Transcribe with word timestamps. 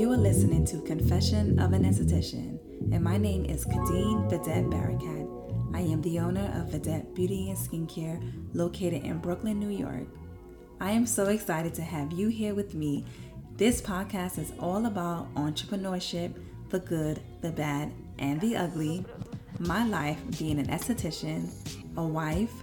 You 0.00 0.10
are 0.12 0.16
listening 0.16 0.64
to 0.64 0.80
Confession 0.80 1.58
of 1.58 1.74
an 1.74 1.84
Esthetician, 1.84 2.58
and 2.90 3.04
my 3.04 3.18
name 3.18 3.44
is 3.44 3.66
Khadine 3.66 4.30
Vedette 4.30 4.70
Barakat. 4.70 5.76
I 5.76 5.80
am 5.80 6.00
the 6.00 6.18
owner 6.20 6.50
of 6.54 6.72
Vedette 6.72 7.14
Beauty 7.14 7.50
and 7.50 7.58
Skincare 7.58 8.18
located 8.54 9.04
in 9.04 9.18
Brooklyn, 9.18 9.60
New 9.60 9.68
York. 9.68 10.06
I 10.80 10.92
am 10.92 11.04
so 11.04 11.26
excited 11.26 11.74
to 11.74 11.82
have 11.82 12.12
you 12.12 12.28
here 12.28 12.54
with 12.54 12.72
me. 12.72 13.04
This 13.58 13.82
podcast 13.82 14.38
is 14.38 14.54
all 14.58 14.86
about 14.86 15.34
entrepreneurship, 15.34 16.32
the 16.70 16.78
good, 16.78 17.20
the 17.42 17.50
bad, 17.50 17.92
and 18.18 18.40
the 18.40 18.56
ugly. 18.56 19.04
My 19.58 19.86
life 19.86 20.18
being 20.38 20.58
an 20.58 20.68
esthetician, 20.68 21.50
a 21.98 22.02
wife, 22.02 22.54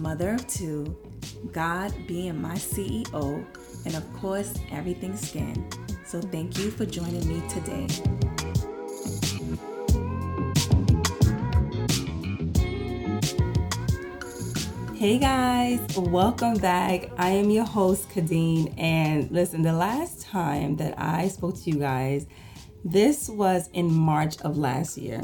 mother 0.00 0.34
of 0.34 0.44
two, 0.48 0.98
God 1.52 1.94
being 2.08 2.42
my 2.42 2.56
CEO, 2.56 3.46
and 3.86 3.94
of 3.94 4.12
course, 4.14 4.54
everything 4.72 5.16
skin. 5.16 5.70
So 6.10 6.20
thank 6.20 6.58
you 6.58 6.72
for 6.72 6.84
joining 6.84 7.24
me 7.28 7.40
today. 7.48 7.86
Hey 14.96 15.18
guys, 15.18 15.78
welcome 15.96 16.54
back. 16.54 17.10
I 17.16 17.28
am 17.28 17.50
your 17.50 17.64
host, 17.64 18.08
Khadine. 18.08 18.74
And 18.76 19.30
listen, 19.30 19.62
the 19.62 19.72
last 19.72 20.22
time 20.22 20.74
that 20.78 20.98
I 20.98 21.28
spoke 21.28 21.54
to 21.62 21.70
you 21.70 21.78
guys, 21.78 22.26
this 22.84 23.28
was 23.28 23.68
in 23.72 23.88
March 23.92 24.40
of 24.40 24.58
last 24.58 24.98
year. 24.98 25.22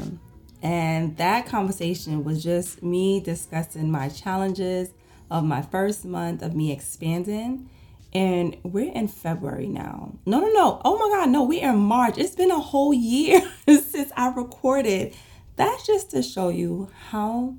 And 0.61 1.17
that 1.17 1.47
conversation 1.47 2.23
was 2.23 2.41
just 2.41 2.81
me 2.81 3.19
discussing 3.19 3.91
my 3.91 4.07
challenges 4.07 4.93
of 5.29 5.43
my 5.43 5.63
first 5.63 6.05
month 6.05 6.41
of 6.41 6.55
me 6.55 6.71
expanding. 6.71 7.69
And 8.13 8.57
we're 8.63 8.91
in 8.91 9.07
February 9.07 9.67
now. 9.67 10.17
No, 10.25 10.39
no, 10.39 10.47
no. 10.47 10.81
Oh 10.85 10.97
my 10.97 11.15
God, 11.15 11.29
no, 11.29 11.43
we're 11.43 11.69
in 11.69 11.77
March. 11.77 12.17
It's 12.17 12.35
been 12.35 12.51
a 12.51 12.59
whole 12.59 12.93
year 12.93 13.41
since 13.67 14.11
I 14.15 14.29
recorded. 14.29 15.13
That's 15.55 15.85
just 15.85 16.11
to 16.11 16.23
show 16.23 16.49
you 16.49 16.89
how 17.09 17.55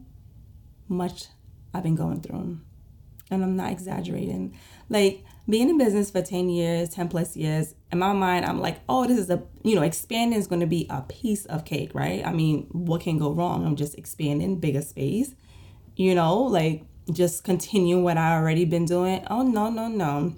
much 0.89 1.27
I've 1.75 1.83
been 1.83 1.97
going 1.97 2.21
through. 2.21 2.61
And 3.31 3.45
I'm 3.45 3.57
not 3.57 3.73
exaggerating. 3.73 4.57
Like 4.89 5.25
being 5.49 5.69
in 5.69 5.79
business 5.79 6.11
for 6.11 6.23
10 6.23 6.49
years, 6.49 6.91
10 6.91 7.09
plus 7.09 7.37
years, 7.37 7.75
in 7.91 7.99
my 7.99 8.13
mind, 8.13 8.45
I'm 8.45 8.61
like, 8.61 8.81
oh, 8.89 9.07
this 9.07 9.19
is 9.19 9.31
a, 9.31 9.43
you 9.63 9.75
know, 9.75 9.83
expanding 9.83 10.39
is 10.39 10.47
going 10.47 10.61
to 10.61 10.67
be 10.67 10.87
a 10.91 11.03
piece 11.03 11.45
of 11.47 11.65
cake, 11.65 11.95
right? 11.95 12.25
I 12.27 12.33
mean, 12.33 12.67
what 12.71 13.03
can 13.03 13.19
go 13.19 13.33
wrong? 13.33 13.67
I'm 13.67 13.77
just 13.77 13.97
expanding 13.97 14.61
bigger 14.61 14.83
space, 14.83 15.35
you 15.97 16.15
know, 16.15 16.39
like 16.39 16.85
just 17.13 17.45
continue 17.45 17.99
what 17.99 18.19
I 18.19 18.35
already 18.35 18.65
been 18.65 18.85
doing. 18.85 19.27
Oh, 19.31 19.43
no, 19.43 19.71
no, 19.71 19.89
no. 19.89 20.35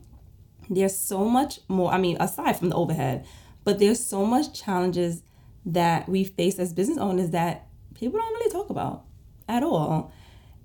There's 0.70 0.96
so 0.96 1.24
much 1.24 1.60
more. 1.68 1.92
I 1.92 1.98
mean, 1.98 2.16
aside 2.20 2.56
from 2.56 2.70
the 2.70 2.76
overhead, 2.76 3.26
but 3.64 3.78
there's 3.78 4.02
so 4.02 4.24
much 4.24 4.58
challenges 4.58 5.22
that 5.66 6.08
we 6.08 6.24
face 6.24 6.58
as 6.58 6.72
business 6.72 6.96
owners 6.96 7.30
that 7.30 7.66
people 7.94 8.18
don't 8.18 8.32
really 8.34 8.50
talk 8.50 8.70
about 8.70 9.04
at 9.48 9.62
all. 9.62 10.12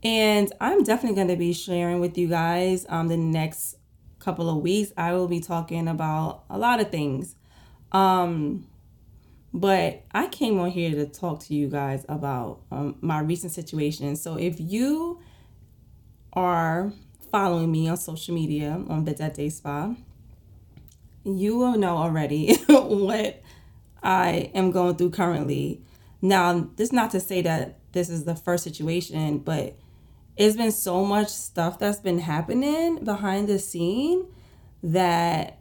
And 0.03 0.53
I'm 0.61 0.83
definitely 0.83 1.15
going 1.15 1.29
to 1.29 1.35
be 1.35 1.51
sharing 1.51 1.99
with 1.99 2.17
you 2.17 2.27
guys 2.27 2.85
um, 2.87 3.07
the 3.07 3.17
next 3.17 3.75
couple 4.19 4.49
of 4.49 4.57
weeks. 4.57 4.93
I 4.95 5.13
will 5.13 5.27
be 5.27 5.39
talking 5.39 5.87
about 5.87 6.43
a 6.49 6.57
lot 6.57 6.79
of 6.79 6.91
things. 6.91 7.35
Um, 7.91 8.67
but 9.53 10.03
I 10.11 10.27
came 10.27 10.59
on 10.59 10.69
here 10.69 10.91
to 10.91 11.05
talk 11.07 11.39
to 11.41 11.55
you 11.55 11.69
guys 11.69 12.05
about 12.07 12.61
um, 12.71 12.97
my 13.01 13.19
recent 13.19 13.51
situation. 13.51 14.15
So 14.15 14.37
if 14.37 14.59
you 14.59 15.19
are 16.33 16.91
following 17.35 17.69
me 17.69 17.89
on 17.89 17.97
social 17.97 18.33
media 18.33 18.81
on 18.87 19.05
Vedette 19.05 19.33
Day 19.33 19.49
Spa, 19.49 19.93
you 21.25 21.57
will 21.57 21.77
know 21.77 21.97
already 21.97 22.55
what 22.69 23.43
I 24.01 24.51
am 24.53 24.71
going 24.71 24.95
through 24.95 25.09
currently. 25.09 25.81
Now, 26.21 26.69
this 26.77 26.93
not 26.93 27.11
to 27.11 27.19
say 27.19 27.41
that 27.41 27.77
this 27.91 28.09
is 28.09 28.23
the 28.23 28.37
first 28.37 28.63
situation, 28.63 29.39
but 29.39 29.77
it's 30.37 30.55
been 30.55 30.71
so 30.71 31.03
much 31.03 31.27
stuff 31.27 31.77
that's 31.77 31.99
been 31.99 32.19
happening 32.19 33.03
behind 33.03 33.49
the 33.49 33.59
scene 33.59 34.27
that 34.81 35.59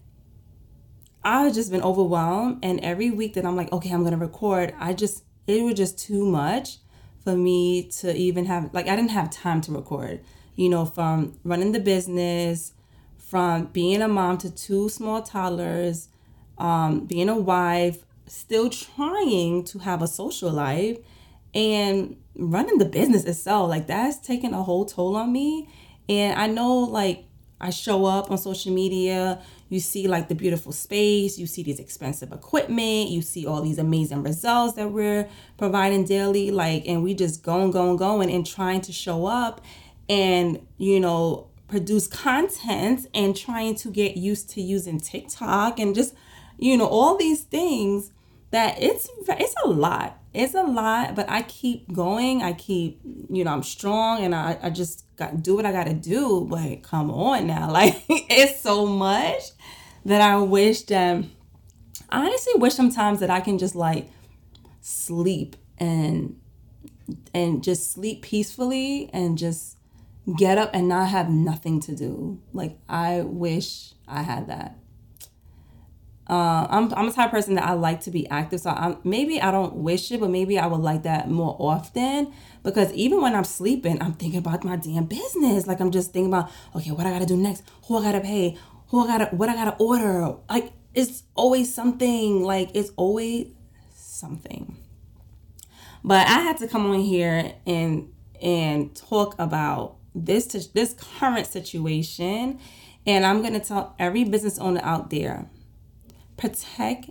I've 1.25 1.55
just 1.55 1.73
been 1.73 1.83
overwhelmed. 1.83 2.61
And 2.65 2.79
every 2.85 3.11
week 3.11 3.35
that 3.35 3.45
I'm 3.45 3.57
like, 3.57 3.73
okay, 3.73 3.91
I'm 3.91 4.05
gonna 4.05 4.17
record, 4.17 4.77
I 4.79 4.93
just 4.93 5.25
it 5.49 5.65
was 5.65 5.75
just 5.75 5.99
too 5.99 6.25
much 6.25 6.79
for 7.25 7.35
me 7.35 7.89
to 7.99 8.15
even 8.15 8.45
have 8.45 8.73
like 8.73 8.87
I 8.87 8.95
didn't 8.95 9.11
have 9.11 9.29
time 9.31 9.61
to 9.63 9.73
record. 9.73 10.21
You 10.57 10.69
know, 10.69 10.85
from 10.85 11.39
running 11.45 11.73
the 11.73 11.81
business, 11.81 12.73
from 13.19 13.67
being 13.67 14.03
a 14.03 14.09
mom 14.09 14.39
to 14.39 14.51
two 14.51 14.89
small 14.89 15.23
toddlers, 15.23 16.09
um, 16.59 17.07
being 17.07 17.29
a 17.29 17.37
wife, 17.37 18.05
still 18.27 18.71
trying 18.71 19.65
to 19.65 19.79
have 19.81 20.03
a 20.03 20.07
social 20.07 20.51
life 20.51 20.99
and 21.55 22.17
running 22.37 22.79
the 22.79 22.85
business 22.85 23.25
itself. 23.25 23.69
Like 23.69 23.87
that's 23.87 24.19
taking 24.19 24.53
a 24.53 24.63
whole 24.63 24.85
toll 24.85 25.17
on 25.17 25.33
me. 25.33 25.69
And 26.09 26.39
i 26.39 26.47
know 26.47 26.81
like 26.81 27.25
i 27.61 27.71
show 27.71 28.05
up 28.05 28.31
on 28.31 28.37
social 28.37 28.73
media 28.73 29.41
you 29.71 29.81
see 29.81 30.07
like 30.07 30.29
the 30.29 30.35
beautiful 30.35 30.71
space 30.73 31.39
you 31.39 31.47
see 31.47 31.63
these 31.63 31.81
expensive 31.81 32.31
equipment 32.33 33.09
you 33.09 33.23
see 33.23 33.47
all 33.47 33.63
these 33.63 33.79
amazing 33.79 34.23
results 34.23 34.75
that 34.75 34.91
we're 34.91 35.27
providing 35.57 36.05
daily 36.05 36.51
like 36.51 36.87
and 36.87 37.03
we 37.03 37.15
just 37.15 37.43
going 37.43 37.71
going 37.71 37.97
going 37.97 38.31
and 38.31 38.47
trying 38.47 38.83
to 38.83 38.93
show 38.93 39.25
up 39.25 39.63
and 40.09 40.67
you 40.79 41.01
know 41.01 41.49
produce 41.69 42.07
content 42.07 43.07
and 43.15 43.37
trying 43.37 43.75
to 43.75 43.91
get 43.91 44.17
used 44.17 44.51
to 44.51 44.61
using 44.61 45.01
tiktok 45.01 45.79
and 45.79 45.95
just 45.95 46.15
you 46.59 46.77
know 46.77 46.87
all 46.87 47.17
these 47.17 47.43
things 47.43 48.13
that 48.55 48.81
it's 48.81 49.09
it's 49.29 49.55
a 49.65 49.69
lot. 49.69 50.17
It's 50.33 50.55
a 50.55 50.63
lot 50.63 51.17
but 51.17 51.29
i 51.29 51.43
keep 51.43 51.93
going. 51.93 52.43
I 52.43 52.53
keep 52.53 53.01
you 53.29 53.43
know 53.43 53.51
i'm 53.51 53.65
strong 53.65 54.23
and 54.23 54.35
i, 54.35 54.57
I 54.63 54.71
just 54.71 55.05
got 55.17 55.43
do 55.43 55.57
what 55.57 55.67
i 55.67 55.73
gotta 55.73 55.93
do. 55.93 56.47
But 56.49 56.83
come 56.83 57.11
on 57.11 57.49
now. 57.49 57.71
Like 57.73 58.05
it's 58.09 58.61
so 58.61 58.87
much 58.87 59.43
that 60.05 60.21
i 60.21 60.37
wish 60.37 60.83
that 60.83 61.25
i 62.11 62.27
honestly 62.27 62.53
wish 62.57 62.75
sometimes 62.75 63.19
that 63.21 63.31
i 63.31 63.41
can 63.41 63.59
just 63.59 63.75
like 63.75 64.09
sleep 64.81 65.57
and 65.79 66.39
and 67.33 67.65
just 67.65 67.93
sleep 67.93 68.23
peacefully 68.23 69.11
and 69.13 69.37
just 69.37 69.74
get 70.37 70.57
up 70.59 70.71
and 70.73 70.89
not 70.89 71.09
have 71.09 71.29
nothing 71.29 71.81
to 71.81 71.95
do 71.95 72.41
like 72.53 72.79
i 72.89 73.21
wish 73.21 73.93
i 74.09 74.23
had 74.23 74.49
that 74.49 74.79
uh, 76.27 76.67
I'm 76.71 76.93
I'm 76.95 77.09
a 77.09 77.13
type 77.13 77.27
of 77.27 77.33
person 77.33 77.55
that 77.57 77.65
I 77.65 77.75
like 77.75 78.01
to 78.03 78.11
be 78.11 78.29
active. 78.31 78.61
So 78.61 78.71
I'm 78.71 78.97
maybe 79.05 79.41
I 79.41 79.51
don't 79.51 79.77
wish 79.77 80.11
it, 80.11 80.21
but 80.21 80.31
maybe 80.31 80.59
I 80.59 80.67
would 80.67 80.81
like 80.81 81.03
that 81.03 81.29
more 81.29 81.55
often 81.59 82.33
because 82.63 82.91
even 82.95 83.21
when 83.21 83.35
I'm 83.35 83.45
sleeping, 83.45 84.01
I'm 84.01 84.15
thinking 84.15 84.39
about 84.39 84.65
my 84.65 84.77
damn 84.77 85.05
business. 85.05 85.67
Like 85.67 85.81
I'm 85.81 85.91
just 85.91 86.13
thinking 86.13 86.33
about 86.33 86.51
okay, 86.77 86.93
what 86.93 87.07
I 87.07 87.11
gotta 87.11 87.27
do 87.27 87.37
next, 87.37 87.63
who 87.87 87.99
I 87.99 88.03
gotta 88.03 88.21
pay, 88.21 88.57
who 88.89 89.05
I 89.05 89.07
gotta 89.07 89.37
what 89.37 89.51
I 89.51 89.55
gotta 89.55 89.77
order. 89.77 90.37
Like 90.49 90.73
it's 90.95 91.25
always 91.35 91.75
something. 91.75 92.43
Like 92.43 92.71
it's 92.73 92.91
always 92.97 93.49
something. 93.95 94.79
But 96.03 96.27
I 96.27 96.41
had 96.41 96.57
to 96.59 96.69
come 96.69 96.87
on 96.91 97.01
here 97.01 97.53
and 97.67 98.11
and 98.41 98.97
talk 98.97 99.35
about 99.39 99.97
this 100.15 100.47
to 100.49 100.73
this 100.73 100.95
current 100.95 101.47
situation, 101.47 102.59
and 103.07 103.27
I'm 103.27 103.43
gonna 103.43 103.61
tell 103.61 103.95
every 103.99 104.25
business 104.25 104.59
owner 104.59 104.81
out 104.83 105.11
there 105.11 105.51
protect 106.37 107.11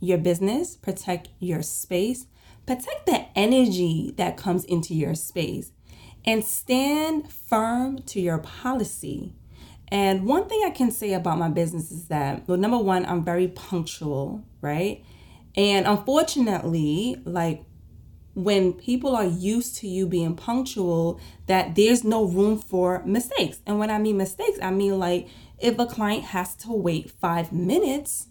your 0.00 0.18
business, 0.18 0.76
protect 0.76 1.28
your 1.38 1.62
space, 1.62 2.26
protect 2.66 3.06
the 3.06 3.26
energy 3.36 4.12
that 4.16 4.36
comes 4.36 4.64
into 4.64 4.94
your 4.94 5.14
space, 5.14 5.72
and 6.24 6.44
stand 6.44 7.30
firm 7.30 7.98
to 8.02 8.20
your 8.20 8.38
policy. 8.38 9.34
And 9.88 10.26
one 10.26 10.48
thing 10.48 10.62
I 10.66 10.70
can 10.70 10.90
say 10.90 11.12
about 11.12 11.38
my 11.38 11.48
business 11.48 11.92
is 11.92 12.08
that, 12.08 12.48
well, 12.48 12.58
number 12.58 12.78
one, 12.78 13.06
I'm 13.06 13.24
very 13.24 13.48
punctual, 13.48 14.44
right? 14.60 15.04
And 15.56 15.86
unfortunately, 15.86 17.16
like 17.24 17.64
when 18.34 18.72
people 18.72 19.14
are 19.14 19.24
used 19.24 19.76
to 19.76 19.88
you 19.88 20.06
being 20.06 20.34
punctual, 20.34 21.20
that 21.46 21.74
there's 21.76 22.04
no 22.04 22.24
room 22.24 22.58
for 22.58 23.02
mistakes. 23.04 23.60
And 23.66 23.78
when 23.78 23.90
I 23.90 23.98
mean 23.98 24.16
mistakes, 24.16 24.58
I 24.60 24.70
mean 24.70 24.98
like 24.98 25.28
if 25.58 25.78
a 25.78 25.86
client 25.86 26.24
has 26.24 26.54
to 26.56 26.72
wait 26.72 27.10
five 27.10 27.52
minutes, 27.52 28.26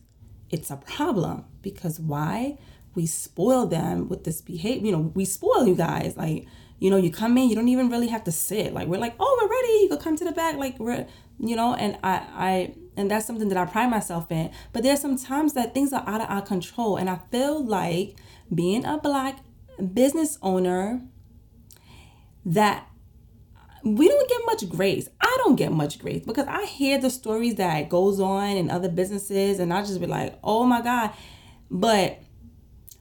it's 0.49 0.69
a 0.69 0.77
problem 0.77 1.45
because 1.61 1.99
why? 1.99 2.57
We 2.95 3.07
spoil 3.07 3.65
them 3.65 4.07
with 4.07 4.23
this 4.23 4.39
behavior. 4.41 4.85
You 4.85 4.91
know, 4.91 5.11
we 5.15 5.25
spoil 5.25 5.65
you 5.65 5.73
guys. 5.73 6.15
Like, 6.15 6.45
you 6.77 6.91
know, 6.91 6.97
you 6.97 7.09
come 7.09 7.37
in, 7.39 7.49
you 7.49 7.55
don't 7.55 7.69
even 7.69 7.89
really 7.89 8.07
have 8.09 8.25
to 8.25 8.31
sit. 8.31 8.71
Like, 8.71 8.87
we're 8.87 8.99
like, 8.99 9.15
oh, 9.19 9.39
we're 9.41 9.49
ready. 9.49 9.83
You 9.83 9.89
can 9.89 9.97
come 9.97 10.15
to 10.17 10.25
the 10.25 10.31
back. 10.31 10.57
Like, 10.57 10.77
we're, 10.79 11.07
you 11.39 11.55
know, 11.55 11.73
and 11.73 11.97
I, 12.03 12.21
I, 12.35 12.75
and 12.95 13.09
that's 13.09 13.25
something 13.25 13.49
that 13.49 13.57
I 13.57 13.65
pride 13.65 13.89
myself 13.89 14.31
in. 14.31 14.51
But 14.73 14.83
there's 14.83 14.99
some 14.99 15.17
times 15.17 15.53
that 15.53 15.73
things 15.73 15.91
are 15.91 16.03
out 16.05 16.21
of 16.21 16.29
our 16.29 16.43
control. 16.43 16.97
And 16.97 17.09
I 17.09 17.19
feel 17.31 17.65
like 17.65 18.17
being 18.53 18.85
a 18.85 18.99
black 18.99 19.39
business 19.83 20.37
owner, 20.41 21.01
that 22.45 22.87
we 23.83 24.07
don't 24.07 24.29
get 24.29 24.41
much 24.45 24.69
grace. 24.69 25.09
I 25.19 25.37
don't 25.43 25.55
get 25.55 25.71
much 25.71 25.99
grace 25.99 26.23
because 26.25 26.47
I 26.47 26.65
hear 26.65 26.99
the 26.99 27.09
stories 27.09 27.55
that 27.55 27.89
goes 27.89 28.19
on 28.19 28.51
in 28.51 28.69
other 28.69 28.89
businesses 28.89 29.59
and 29.59 29.73
I 29.73 29.81
just 29.81 29.99
be 29.99 30.07
like, 30.07 30.37
"Oh 30.43 30.65
my 30.65 30.81
god." 30.81 31.11
But 31.69 32.19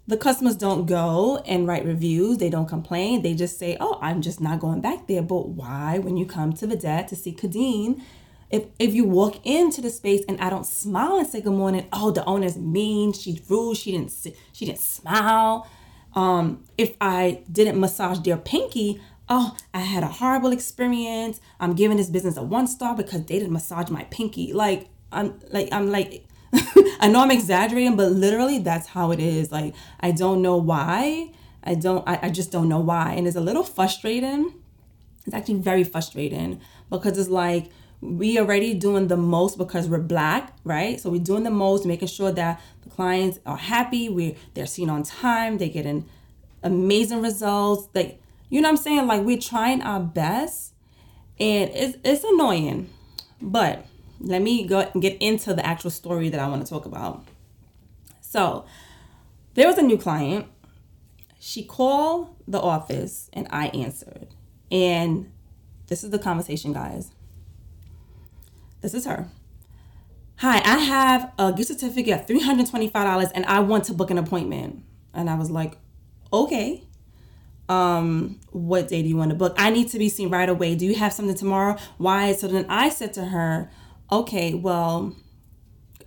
the 0.09 0.17
customers 0.17 0.57
don't 0.57 0.87
go 0.87 1.39
and 1.47 1.67
write 1.67 1.85
reviews. 1.85 2.39
They 2.39 2.51
don't 2.51 2.69
complain. 2.69 3.23
They 3.23 3.35
just 3.35 3.59
say, 3.59 3.77
"Oh, 3.79 3.99
I'm 4.03 4.23
just 4.23 4.41
not 4.41 4.59
going 4.59 4.81
back 4.81 5.07
there." 5.07 5.23
But 5.23 5.51
why, 5.51 5.99
when 5.99 6.17
you 6.17 6.27
come 6.27 6.53
to 6.55 6.67
Vedette 6.67 7.07
to 7.09 7.17
see 7.17 7.33
Khadine, 7.33 8.03
if 8.51 8.65
if 8.79 8.95
you 8.95 9.05
walk 9.05 9.45
into 9.47 9.81
the 9.81 9.91
space 9.91 10.23
and 10.29 10.41
I 10.41 10.51
don't 10.51 10.67
smile 10.67 11.17
and 11.17 11.27
say 11.27 11.41
good 11.41 11.53
morning, 11.53 11.87
oh, 11.93 12.11
the 12.11 12.25
owner's 12.25 12.59
mean. 12.59 13.13
She's 13.13 13.41
rude. 13.49 13.77
She 13.77 13.93
didn't 13.93 14.13
she 14.53 14.67
didn't 14.67 14.81
smile. 14.81 15.69
Um, 16.15 16.65
if 16.77 16.95
I 17.01 17.43
didn't 17.51 17.81
massage 17.81 18.19
their 18.21 18.37
pinky, 18.37 19.01
oh, 19.29 19.57
I 19.73 19.81
had 19.81 20.03
a 20.03 20.09
horrible 20.09 20.53
experience. 20.53 21.41
I'm 21.59 21.75
giving 21.75 21.97
this 21.97 22.11
business 22.11 22.37
a 22.37 22.43
one 22.43 22.67
star 22.67 22.95
because 22.95 23.25
they 23.25 23.39
didn't 23.39 23.53
massage 23.53 23.89
my 23.89 24.05
pinky. 24.05 24.53
Like 24.53 24.89
I'm 25.11 25.41
like 25.51 25.69
I'm 25.73 25.91
like 25.91 26.27
I 27.01 27.09
know 27.09 27.21
I'm 27.21 27.31
exaggerating, 27.31 27.97
but 27.97 28.13
literally 28.13 28.59
that's 28.59 28.89
how 28.89 29.11
it 29.11 29.21
is. 29.21 29.51
Like 29.51 29.75
I 30.01 30.11
don't 30.11 30.43
know 30.43 30.57
why. 30.57 31.31
I 31.65 31.75
don't 31.75 32.07
I, 32.09 32.19
I 32.25 32.31
just 32.31 32.53
don't 32.53 32.69
know 32.69 32.81
why. 32.81 33.15
And 33.15 33.27
it's 33.27 33.37
a 33.37 33.41
little 33.41 33.65
frustrating. 33.65 34.55
It's 35.25 35.35
actually 35.35 35.61
very 35.61 35.85
frustrating 35.85 36.61
because 36.91 37.17
it's 37.17 37.31
like 37.31 37.71
we 38.03 38.37
already 38.39 38.75
doing 38.75 39.07
the 39.07 39.17
most 39.17 39.57
because 39.57 39.89
we're 39.89 40.01
black, 40.01 40.53
right? 40.65 41.01
So 41.01 41.09
we're 41.09 41.23
doing 41.23 41.45
the 41.45 41.51
most, 41.51 41.87
making 41.87 42.09
sure 42.09 42.33
that 42.33 42.61
the 42.83 42.91
clients 42.91 43.39
are 43.47 43.57
happy, 43.57 44.09
we 44.09 44.37
they're 44.55 44.67
seen 44.67 44.91
on 44.91 45.05
time, 45.05 45.59
they 45.59 45.69
get 45.69 45.85
getting 45.85 46.05
amazing 46.63 47.23
results. 47.23 47.89
Like 47.95 48.21
you 48.51 48.61
know 48.61 48.69
what 48.69 48.79
I'm 48.79 48.83
saying? 48.83 49.07
Like 49.07 49.23
we're 49.23 49.39
trying 49.39 49.83
our 49.83 50.01
best 50.01 50.75
and 51.39 51.71
it's 51.71 51.97
it's 52.05 52.25
annoying. 52.25 52.91
But 53.41 53.87
let 54.21 54.43
me 54.43 54.67
go 54.67 54.81
and 54.81 55.01
get 55.01 55.17
into 55.21 55.55
the 55.55 55.65
actual 55.65 55.91
story 55.91 56.29
that 56.29 56.41
I 56.41 56.49
want 56.49 56.65
to 56.65 56.69
talk 56.69 56.87
about. 56.87 57.25
So, 58.21 58.65
there 59.55 59.67
was 59.67 59.79
a 59.79 59.83
new 59.83 59.99
client. 59.99 60.47
She 61.39 61.65
called 61.65 62.35
the 62.47 62.61
office 62.61 63.29
and 63.33 63.47
I 63.51 63.67
answered. 63.69 64.29
And 64.71 65.31
this 65.89 66.05
is 66.05 66.11
the 66.11 66.19
conversation, 66.19 66.73
guys. 66.73 67.11
This 68.83 68.95
is 68.95 69.07
her. 69.07 69.29
Hi, 70.37 70.61
I 70.65 70.79
have 70.79 71.33
a 71.39 71.53
gift 71.53 71.69
certificate 71.69 72.21
of 72.21 72.27
$325 72.27 73.31
and 73.33 73.47
I 73.47 73.61
want 73.61 73.85
to 73.85 73.95
book 73.95 74.11
an 74.11 74.19
appointment. 74.19 74.83
And 75.15 75.31
I 75.31 75.37
was 75.37 75.51
like, 75.51 75.79
okay. 76.33 76.83
Um, 77.69 78.41
what 78.51 78.89
day 78.89 79.03
do 79.03 79.09
you 79.09 79.17
want 79.17 79.31
to 79.31 79.37
book? 79.37 79.55
I 79.57 79.71
need 79.71 79.89
to 79.91 79.99
be 79.99 80.09
seen 80.09 80.31
right 80.31 80.49
away. 80.49 80.75
Do 80.75 80.85
you 80.85 80.97
have 80.97 81.13
something 81.13 81.37
tomorrow? 81.37 81.77
Why? 81.97 82.33
So 82.33 82.49
then 82.49 82.67
I 82.69 82.89
said 82.89 83.15
to 83.15 83.27
her, 83.27 83.71
okay, 84.11 84.53
well, 84.53 85.15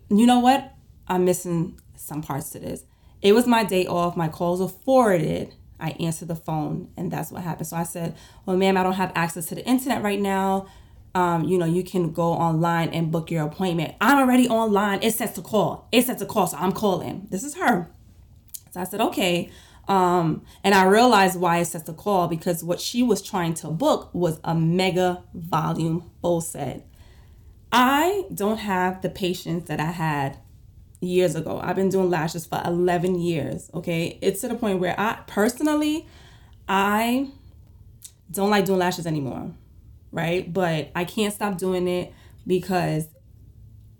you 0.09 0.25
know 0.25 0.41
what? 0.41 0.73
I'm 1.07 1.23
missing 1.23 1.79
some 1.95 2.21
parts 2.21 2.49
to 2.51 2.59
this. 2.59 2.83
It 3.21 3.33
was 3.33 3.47
my 3.47 3.63
day 3.63 3.87
off. 3.87 4.17
My 4.17 4.27
calls 4.27 4.59
were 4.59 4.67
forwarded. 4.67 5.55
I 5.79 5.91
answered 5.91 6.27
the 6.27 6.35
phone, 6.35 6.89
and 6.95 7.11
that's 7.11 7.31
what 7.31 7.41
happened. 7.41 7.67
So 7.67 7.77
I 7.77 7.83
said, 7.83 8.15
Well, 8.45 8.55
ma'am, 8.57 8.77
I 8.77 8.83
don't 8.83 8.93
have 8.93 9.11
access 9.15 9.47
to 9.47 9.55
the 9.55 9.65
internet 9.65 10.03
right 10.03 10.19
now. 10.19 10.67
Um, 11.15 11.45
you 11.45 11.57
know, 11.57 11.65
you 11.65 11.83
can 11.83 12.11
go 12.11 12.33
online 12.33 12.89
and 12.89 13.11
book 13.11 13.31
your 13.31 13.45
appointment. 13.45 13.95
I'm 14.01 14.17
already 14.17 14.47
online. 14.49 15.01
It 15.01 15.13
says 15.13 15.33
to 15.33 15.41
call. 15.41 15.87
It 15.91 16.05
says 16.05 16.17
to 16.17 16.25
call, 16.25 16.45
so 16.47 16.57
I'm 16.57 16.73
calling. 16.73 17.27
This 17.31 17.43
is 17.43 17.55
her. 17.55 17.89
So 18.71 18.81
I 18.81 18.83
said, 18.83 18.99
okay. 18.99 19.49
Um, 19.87 20.43
and 20.63 20.75
I 20.75 20.85
realized 20.85 21.39
why 21.39 21.59
it 21.59 21.65
says 21.65 21.83
to 21.83 21.93
call 21.93 22.27
because 22.27 22.63
what 22.63 22.81
she 22.81 23.01
was 23.01 23.21
trying 23.21 23.53
to 23.55 23.69
book 23.69 24.09
was 24.13 24.39
a 24.43 24.53
mega 24.53 25.23
volume 25.33 26.11
full 26.21 26.41
set. 26.41 26.85
I 27.71 28.25
don't 28.33 28.57
have 28.57 29.01
the 29.01 29.09
patience 29.09 29.67
that 29.69 29.79
I 29.79 29.91
had 29.91 30.37
years 30.99 31.35
ago. 31.35 31.59
I've 31.63 31.75
been 31.75 31.89
doing 31.89 32.09
lashes 32.09 32.45
for 32.45 32.61
11 32.65 33.19
years, 33.19 33.69
okay? 33.73 34.17
It's 34.21 34.41
to 34.41 34.47
the 34.47 34.55
point 34.55 34.79
where 34.79 34.99
I 34.99 35.19
personally 35.27 36.07
I 36.67 37.29
don't 38.31 38.49
like 38.49 38.65
doing 38.65 38.79
lashes 38.79 39.05
anymore, 39.05 39.51
right? 40.15 40.51
But 40.51 40.91
I 40.95 41.05
can't 41.05 41.33
stop 41.33 41.57
doing 41.57 41.87
it 41.87 42.13
because 42.47 43.07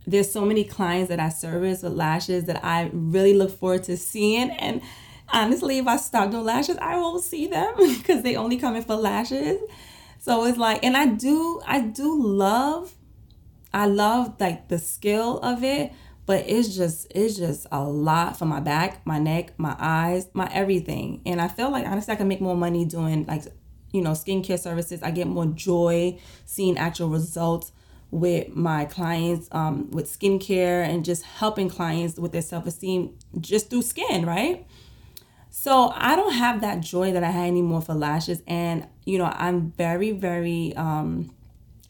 there's 0.07 0.31
so 0.31 0.45
many 0.45 0.63
clients 0.63 1.09
that 1.09 1.19
I 1.19 1.29
service 1.29 1.83
with 1.83 1.93
lashes 1.93 2.45
that 2.45 2.63
I 2.63 2.89
really 2.93 3.33
look 3.33 3.51
forward 3.51 3.83
to 3.83 3.97
seeing 3.97 4.51
and 4.51 4.81
honestly, 5.33 5.79
if 5.79 5.87
I 5.87 5.97
stop 5.97 6.31
doing 6.31 6.43
lashes, 6.43 6.77
I 6.77 6.97
won't 6.97 7.23
see 7.23 7.47
them 7.47 7.73
because 7.77 8.23
they 8.23 8.35
only 8.35 8.57
come 8.57 8.75
in 8.75 8.83
for 8.83 8.95
lashes. 8.95 9.59
So 10.19 10.45
it's 10.45 10.57
like, 10.57 10.83
and 10.83 10.97
I 10.97 11.07
do, 11.07 11.61
I 11.65 11.81
do 11.81 12.19
love 12.19 12.95
I 13.75 13.87
love 13.87 14.35
like 14.39 14.69
the 14.69 14.79
skill 14.79 15.37
of 15.39 15.61
it, 15.61 15.91
but 16.25 16.45
it's 16.47 16.77
just 16.77 17.07
it's 17.13 17.35
just 17.35 17.67
a 17.73 17.83
lot 17.83 18.39
for 18.39 18.45
my 18.45 18.61
back, 18.61 19.05
my 19.05 19.19
neck, 19.19 19.51
my 19.57 19.75
eyes, 19.77 20.29
my 20.33 20.49
everything. 20.53 21.21
And 21.25 21.41
I 21.41 21.49
feel 21.49 21.69
like 21.71 21.85
honestly 21.85 22.13
I 22.13 22.15
can 22.15 22.29
make 22.29 22.39
more 22.39 22.55
money 22.55 22.85
doing 22.85 23.25
like 23.25 23.43
you 23.95 24.01
know 24.01 24.11
skincare 24.11 24.59
services. 24.59 25.01
I 25.01 25.11
get 25.11 25.27
more 25.27 25.45
joy 25.45 26.19
seeing 26.45 26.77
actual 26.77 27.09
results 27.09 27.71
with 28.11 28.49
my 28.55 28.85
clients 28.85 29.47
um, 29.51 29.89
with 29.91 30.07
skincare 30.07 30.87
and 30.87 31.03
just 31.03 31.23
helping 31.23 31.69
clients 31.69 32.19
with 32.19 32.31
their 32.31 32.41
self-esteem 32.41 33.17
just 33.39 33.69
through 33.69 33.81
skin, 33.81 34.25
right? 34.25 34.67
So 35.49 35.91
I 35.95 36.15
don't 36.15 36.33
have 36.33 36.61
that 36.61 36.81
joy 36.81 37.11
that 37.13 37.23
I 37.23 37.31
had 37.31 37.47
anymore 37.47 37.81
for 37.81 37.93
lashes, 37.93 38.43
and 38.47 38.87
you 39.05 39.17
know 39.17 39.25
I'm 39.25 39.71
very 39.71 40.11
very 40.11 40.75
um, 40.75 41.33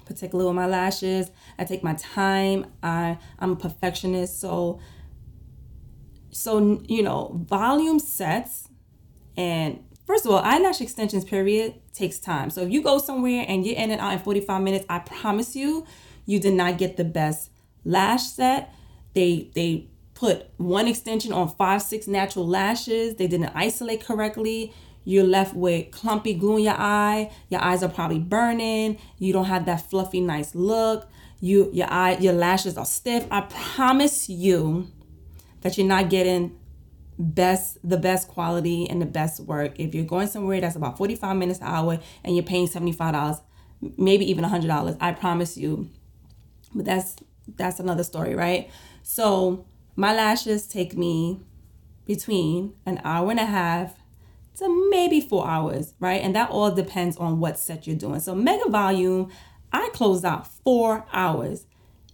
particular 0.05 0.45
with 0.45 0.55
my 0.55 0.67
lashes. 0.67 1.31
I 1.57 1.65
take 1.65 1.83
my 1.83 1.95
time. 1.95 2.67
I 2.83 3.17
I'm 3.39 3.53
a 3.53 3.55
perfectionist, 3.55 4.39
so 4.39 4.79
so 6.35 6.81
you 6.87 7.01
know, 7.01 7.31
volume 7.47 7.97
sets 7.97 8.67
and 9.37 9.83
first 10.05 10.25
of 10.25 10.31
all, 10.31 10.39
eyelash 10.39 10.81
extensions 10.81 11.25
period 11.25 11.75
takes 11.93 12.19
time. 12.19 12.49
So 12.49 12.61
if 12.61 12.71
you 12.71 12.81
go 12.81 12.97
somewhere 12.97 13.45
and 13.47 13.65
you're 13.65 13.77
in 13.77 13.91
and 13.91 14.01
out 14.01 14.13
in 14.13 14.19
45 14.19 14.61
minutes, 14.61 14.85
I 14.89 14.99
promise 14.99 15.55
you, 15.55 15.85
you 16.25 16.39
did 16.39 16.53
not 16.53 16.77
get 16.77 16.97
the 16.97 17.03
best 17.03 17.51
lash 17.83 18.23
set. 18.23 18.73
They 19.13 19.51
they 19.55 19.87
put 20.13 20.49
one 20.57 20.87
extension 20.87 21.31
on 21.33 21.49
five, 21.49 21.81
six 21.81 22.07
natural 22.07 22.47
lashes. 22.47 23.15
They 23.15 23.27
didn't 23.27 23.51
isolate 23.53 24.03
correctly 24.05 24.73
you're 25.05 25.23
left 25.23 25.55
with 25.55 25.91
clumpy 25.91 26.33
glue 26.33 26.57
in 26.57 26.63
your 26.63 26.75
eye. 26.75 27.31
Your 27.49 27.61
eyes 27.61 27.83
are 27.83 27.89
probably 27.89 28.19
burning. 28.19 28.97
You 29.19 29.31
don't 29.31 29.45
have 29.45 29.67
that 29.67 29.89
fluffy, 29.89 30.19
nice 30.19 30.55
look. 30.55 31.07
You 31.39 31.69
your 31.71 31.87
eye, 31.89 32.17
your 32.17 32.33
lashes 32.33 32.75
are 32.77 32.85
stiff. 32.85 33.25
I 33.29 33.41
promise 33.41 34.27
you 34.27 34.87
that 35.61 35.77
you're 35.77 35.87
not 35.87 36.09
getting 36.09 36.57
best 37.17 37.77
the 37.87 37.97
best 37.97 38.27
quality 38.27 38.89
and 38.89 39.01
the 39.01 39.05
best 39.05 39.39
work 39.41 39.79
if 39.79 39.95
you're 39.95 40.03
going 40.03 40.27
somewhere 40.27 40.59
that's 40.59 40.75
about 40.75 40.97
45 40.97 41.37
minutes 41.37 41.59
an 41.59 41.67
hour 41.67 41.99
and 42.23 42.35
you're 42.35 42.43
paying 42.43 42.67
$75 42.67 43.41
maybe 43.97 44.29
even 44.29 44.43
$100 44.43 44.97
i 44.99 45.11
promise 45.13 45.57
you 45.57 45.89
but 46.73 46.85
that's 46.85 47.15
that's 47.55 47.79
another 47.79 48.03
story 48.03 48.35
right 48.35 48.69
so 49.03 49.65
my 49.95 50.13
lashes 50.13 50.67
take 50.67 50.97
me 50.97 51.39
between 52.05 52.73
an 52.85 52.99
hour 53.03 53.31
and 53.31 53.39
a 53.39 53.45
half 53.45 53.95
to 54.57 54.89
maybe 54.89 55.19
four 55.21 55.47
hours, 55.47 55.93
right? 55.99 56.21
And 56.21 56.35
that 56.35 56.49
all 56.49 56.71
depends 56.71 57.17
on 57.17 57.39
what 57.39 57.59
set 57.59 57.87
you're 57.87 57.95
doing. 57.95 58.19
So 58.19 58.33
mega 58.35 58.69
volume, 58.69 59.31
I 59.71 59.89
closed 59.93 60.25
out 60.25 60.47
four 60.47 61.05
hours. 61.11 61.65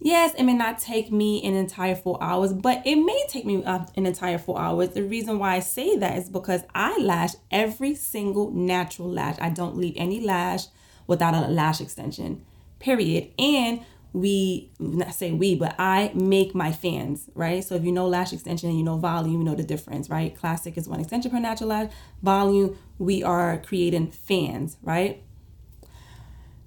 Yes, 0.04 0.34
it 0.34 0.42
may 0.42 0.54
not 0.54 0.80
take 0.80 1.12
me 1.12 1.40
an 1.44 1.54
entire 1.54 1.94
four 1.94 2.20
hours, 2.20 2.52
but 2.52 2.84
it 2.84 2.96
may 2.96 3.24
take 3.28 3.46
me 3.46 3.62
uh, 3.62 3.86
an 3.96 4.04
entire 4.04 4.36
four 4.36 4.58
hours. 4.58 4.88
The 4.88 5.04
reason 5.04 5.38
why 5.38 5.54
I 5.54 5.60
say 5.60 5.96
that 5.96 6.18
is 6.18 6.28
because 6.28 6.62
I 6.74 6.98
lash 6.98 7.34
every 7.52 7.94
single 7.94 8.50
natural 8.50 9.08
lash. 9.08 9.36
I 9.40 9.50
don't 9.50 9.76
leave 9.76 9.94
any 9.96 10.20
lash 10.20 10.64
without 11.06 11.34
a 11.34 11.46
lash 11.46 11.80
extension, 11.80 12.44
period. 12.80 13.30
And 13.38 13.82
we 14.12 14.70
not 14.78 15.14
say 15.14 15.32
we 15.32 15.54
but 15.54 15.74
i 15.78 16.10
make 16.14 16.54
my 16.54 16.70
fans 16.70 17.30
right 17.34 17.64
so 17.64 17.74
if 17.76 17.82
you 17.82 17.90
know 17.90 18.06
lash 18.06 18.30
extension 18.30 18.68
and 18.68 18.76
you 18.76 18.84
know 18.84 18.98
volume 18.98 19.38
you 19.38 19.42
know 19.42 19.54
the 19.54 19.62
difference 19.62 20.10
right 20.10 20.36
classic 20.36 20.76
is 20.76 20.86
one 20.86 21.00
extension 21.00 21.30
per 21.30 21.40
natural 21.40 21.70
lash 21.70 21.90
volume 22.22 22.76
we 22.98 23.22
are 23.22 23.56
creating 23.64 24.10
fans 24.10 24.76
right 24.82 25.22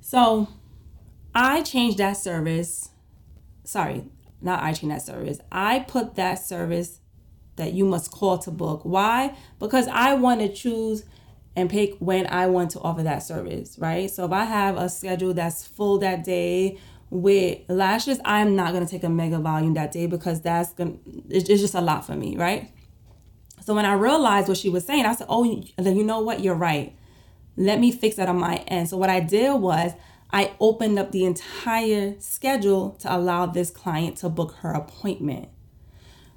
so 0.01 0.47
i 1.35 1.61
changed 1.61 1.99
that 1.99 2.17
service 2.17 2.89
sorry 3.65 4.05
not 4.41 4.62
i 4.63 4.74
changed 4.74 4.95
that 4.95 5.01
service 5.01 5.39
i 5.51 5.79
put 5.79 6.15
that 6.15 6.36
service 6.36 7.00
that 7.55 7.74
you 7.74 7.86
must 7.86 8.12
call 8.12 8.38
to 8.38 8.51
book 8.51 8.81
why 8.84 9.36
because 9.60 9.88
i 9.89 10.13
want 10.13 10.39
to 10.39 10.51
choose 10.51 11.03
and 11.55 11.69
pick 11.69 11.95
when 12.00 12.27
i 12.27 12.45
want 12.45 12.69
to 12.72 12.79
offer 12.81 13.03
that 13.03 13.24
service 13.24 13.77
right 13.79 14.10
so 14.10 14.25
if 14.25 14.31
i 14.31 14.43
have 14.43 14.77
a 14.77 14.89
schedule 14.89 15.34
that's 15.34 15.65
full 15.65 15.98
that 15.98 16.24
day 16.24 16.77
with 17.10 17.60
lashes, 17.69 18.19
I'm 18.25 18.55
not 18.55 18.74
gonna 18.74 18.88
take 18.88 19.03
a 19.03 19.10
mega 19.10 19.39
volume 19.39 19.74
that 19.75 19.91
day 19.91 20.07
because 20.07 20.41
that's 20.41 20.74
gonna 20.74 20.95
it's 21.29 21.48
just 21.48 21.75
a 21.75 21.81
lot 21.81 22.05
for 22.05 22.15
me, 22.15 22.36
right? 22.38 22.72
So 23.63 23.74
when 23.74 23.86
I 23.86 23.93
realized 23.93 24.48
what 24.48 24.57
she 24.57 24.69
was 24.69 24.86
saying, 24.86 25.05
I 25.05 25.15
said, 25.15 25.27
"Oh, 25.29 25.43
you 25.43 26.03
know 26.03 26.19
what? 26.19 26.41
You're 26.41 26.55
right. 26.55 26.95
Let 27.57 27.79
me 27.79 27.91
fix 27.91 28.17
that 28.17 28.27
on 28.27 28.39
my 28.39 28.57
end." 28.67 28.89
So 28.89 28.98
what 28.98 29.10
I 29.10 29.19
did 29.19 29.53
was 29.53 29.93
I 30.32 30.53
opened 30.60 31.00
up 31.00 31.12
the 31.12 31.25
entire 31.25 32.15
schedule 32.20 32.91
to 33.00 33.15
allow 33.15 33.46
this 33.46 33.70
client 33.70 34.17
to 34.17 34.29
book 34.29 34.55
her 34.60 34.72
appointment. 34.72 35.50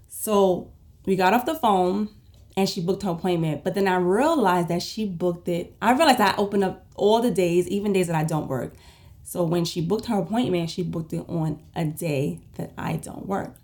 So 0.08 0.70
we 1.06 1.16
got 1.16 1.34
off 1.34 1.46
the 1.46 1.54
phone 1.54 2.10
and 2.56 2.68
she 2.68 2.80
booked 2.80 3.02
her 3.02 3.10
appointment. 3.10 3.64
But 3.64 3.74
then 3.74 3.88
I 3.88 3.96
realized 3.96 4.68
that 4.68 4.82
she 4.82 5.06
booked 5.06 5.48
it. 5.48 5.74
I 5.80 5.92
realized 5.92 6.20
I 6.20 6.34
opened 6.36 6.64
up 6.64 6.86
all 6.94 7.20
the 7.22 7.30
days, 7.30 7.68
even 7.68 7.92
days 7.92 8.08
that 8.08 8.16
I 8.16 8.24
don't 8.24 8.48
work. 8.48 8.74
So 9.22 9.42
when 9.42 9.64
she 9.64 9.80
booked 9.80 10.06
her 10.06 10.18
appointment, 10.18 10.70
she 10.70 10.82
booked 10.82 11.12
it 11.12 11.24
on 11.28 11.62
a 11.76 11.84
day 11.84 12.40
that 12.56 12.72
I 12.78 12.96
don't 12.96 13.26
work. 13.26 13.54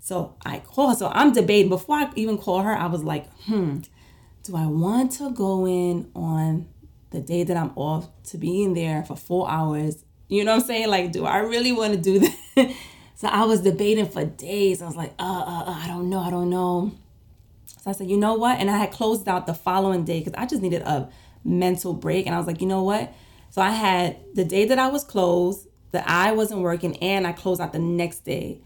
So 0.00 0.36
I 0.44 0.60
call 0.60 0.90
her. 0.90 0.94
So 0.94 1.08
I'm 1.08 1.32
debating. 1.32 1.68
Before 1.68 1.96
I 1.96 2.10
even 2.14 2.38
call 2.38 2.62
her, 2.62 2.76
I 2.76 2.86
was 2.86 3.02
like, 3.02 3.26
hmm, 3.44 3.78
do 4.42 4.56
I 4.56 4.66
want 4.66 5.12
to 5.12 5.30
go 5.30 5.66
in 5.66 6.10
on 6.14 6.68
the 7.10 7.20
day 7.20 7.44
that 7.44 7.56
I'm 7.56 7.72
off 7.76 8.08
to 8.24 8.38
be 8.38 8.62
in 8.62 8.74
there 8.74 9.04
for 9.04 9.16
four 9.16 9.50
hours? 9.50 10.04
You 10.28 10.44
know 10.44 10.54
what 10.54 10.62
I'm 10.62 10.66
saying? 10.66 10.88
Like, 10.88 11.12
do 11.12 11.24
I 11.24 11.38
really 11.38 11.72
want 11.72 11.94
to 11.94 12.00
do 12.00 12.18
that? 12.20 12.74
so 13.14 13.28
I 13.28 13.44
was 13.44 13.60
debating 13.60 14.08
for 14.08 14.24
days. 14.24 14.82
I 14.82 14.86
was 14.86 14.96
like, 14.96 15.12
uh, 15.18 15.22
uh, 15.22 15.70
uh, 15.70 15.80
I 15.84 15.86
don't 15.86 16.10
know. 16.10 16.20
I 16.20 16.30
don't 16.30 16.50
know. 16.50 16.92
So 17.66 17.90
I 17.90 17.92
said, 17.92 18.10
you 18.10 18.16
know 18.16 18.34
what? 18.34 18.58
And 18.58 18.70
I 18.70 18.76
had 18.76 18.90
closed 18.90 19.28
out 19.28 19.46
the 19.46 19.54
following 19.54 20.04
day 20.04 20.18
because 20.18 20.34
I 20.36 20.46
just 20.46 20.62
needed 20.62 20.82
a 20.82 21.08
mental 21.44 21.94
break. 21.94 22.26
And 22.26 22.34
I 22.34 22.38
was 22.38 22.46
like, 22.46 22.60
you 22.60 22.66
know 22.66 22.82
what? 22.82 23.12
So 23.50 23.62
I 23.62 23.70
had 23.70 24.18
the 24.34 24.44
day 24.44 24.64
that 24.66 24.78
I 24.78 24.88
was 24.88 25.04
closed, 25.04 25.68
that 25.92 26.04
I 26.06 26.32
wasn't 26.32 26.60
working, 26.60 26.96
and 26.98 27.26
I 27.26 27.32
closed 27.32 27.60
out 27.60 27.72
the 27.72 27.78
next 27.78 28.24
day. 28.24 28.60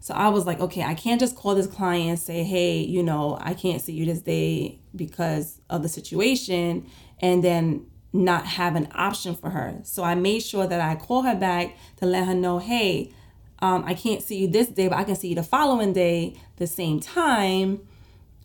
So 0.00 0.14
I 0.14 0.28
was 0.28 0.46
like, 0.46 0.60
okay, 0.60 0.82
I 0.82 0.94
can't 0.94 1.18
just 1.18 1.34
call 1.34 1.54
this 1.54 1.66
client 1.66 2.10
and 2.10 2.18
say, 2.18 2.44
hey, 2.44 2.78
you 2.78 3.02
know, 3.02 3.38
I 3.40 3.54
can't 3.54 3.80
see 3.80 3.92
you 3.92 4.04
this 4.04 4.20
day 4.20 4.78
because 4.94 5.60
of 5.68 5.82
the 5.82 5.88
situation, 5.88 6.88
and 7.20 7.42
then 7.42 7.86
not 8.12 8.46
have 8.46 8.76
an 8.76 8.88
option 8.94 9.34
for 9.34 9.50
her. 9.50 9.78
So 9.82 10.02
I 10.02 10.14
made 10.14 10.40
sure 10.40 10.66
that 10.66 10.80
I 10.80 10.94
call 10.94 11.22
her 11.22 11.34
back 11.34 11.76
to 11.96 12.06
let 12.06 12.26
her 12.26 12.34
know, 12.34 12.58
hey, 12.58 13.12
um, 13.60 13.84
I 13.86 13.94
can't 13.94 14.22
see 14.22 14.36
you 14.38 14.48
this 14.48 14.68
day, 14.68 14.88
but 14.88 14.98
I 14.98 15.04
can 15.04 15.16
see 15.16 15.28
you 15.28 15.34
the 15.34 15.42
following 15.42 15.92
day, 15.92 16.36
the 16.56 16.66
same 16.66 17.00
time. 17.00 17.86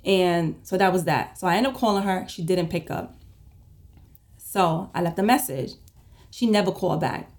And 0.03 0.59
so 0.63 0.77
that 0.77 0.91
was 0.91 1.05
that. 1.05 1.37
So 1.37 1.47
I 1.47 1.57
ended 1.57 1.73
up 1.73 1.79
calling 1.79 2.03
her. 2.03 2.25
She 2.27 2.43
didn't 2.43 2.69
pick 2.69 2.89
up. 2.89 3.15
So 4.37 4.89
I 4.93 5.01
left 5.01 5.19
a 5.19 5.23
message. 5.23 5.73
She 6.29 6.47
never 6.47 6.71
called 6.71 7.01
back. 7.01 7.29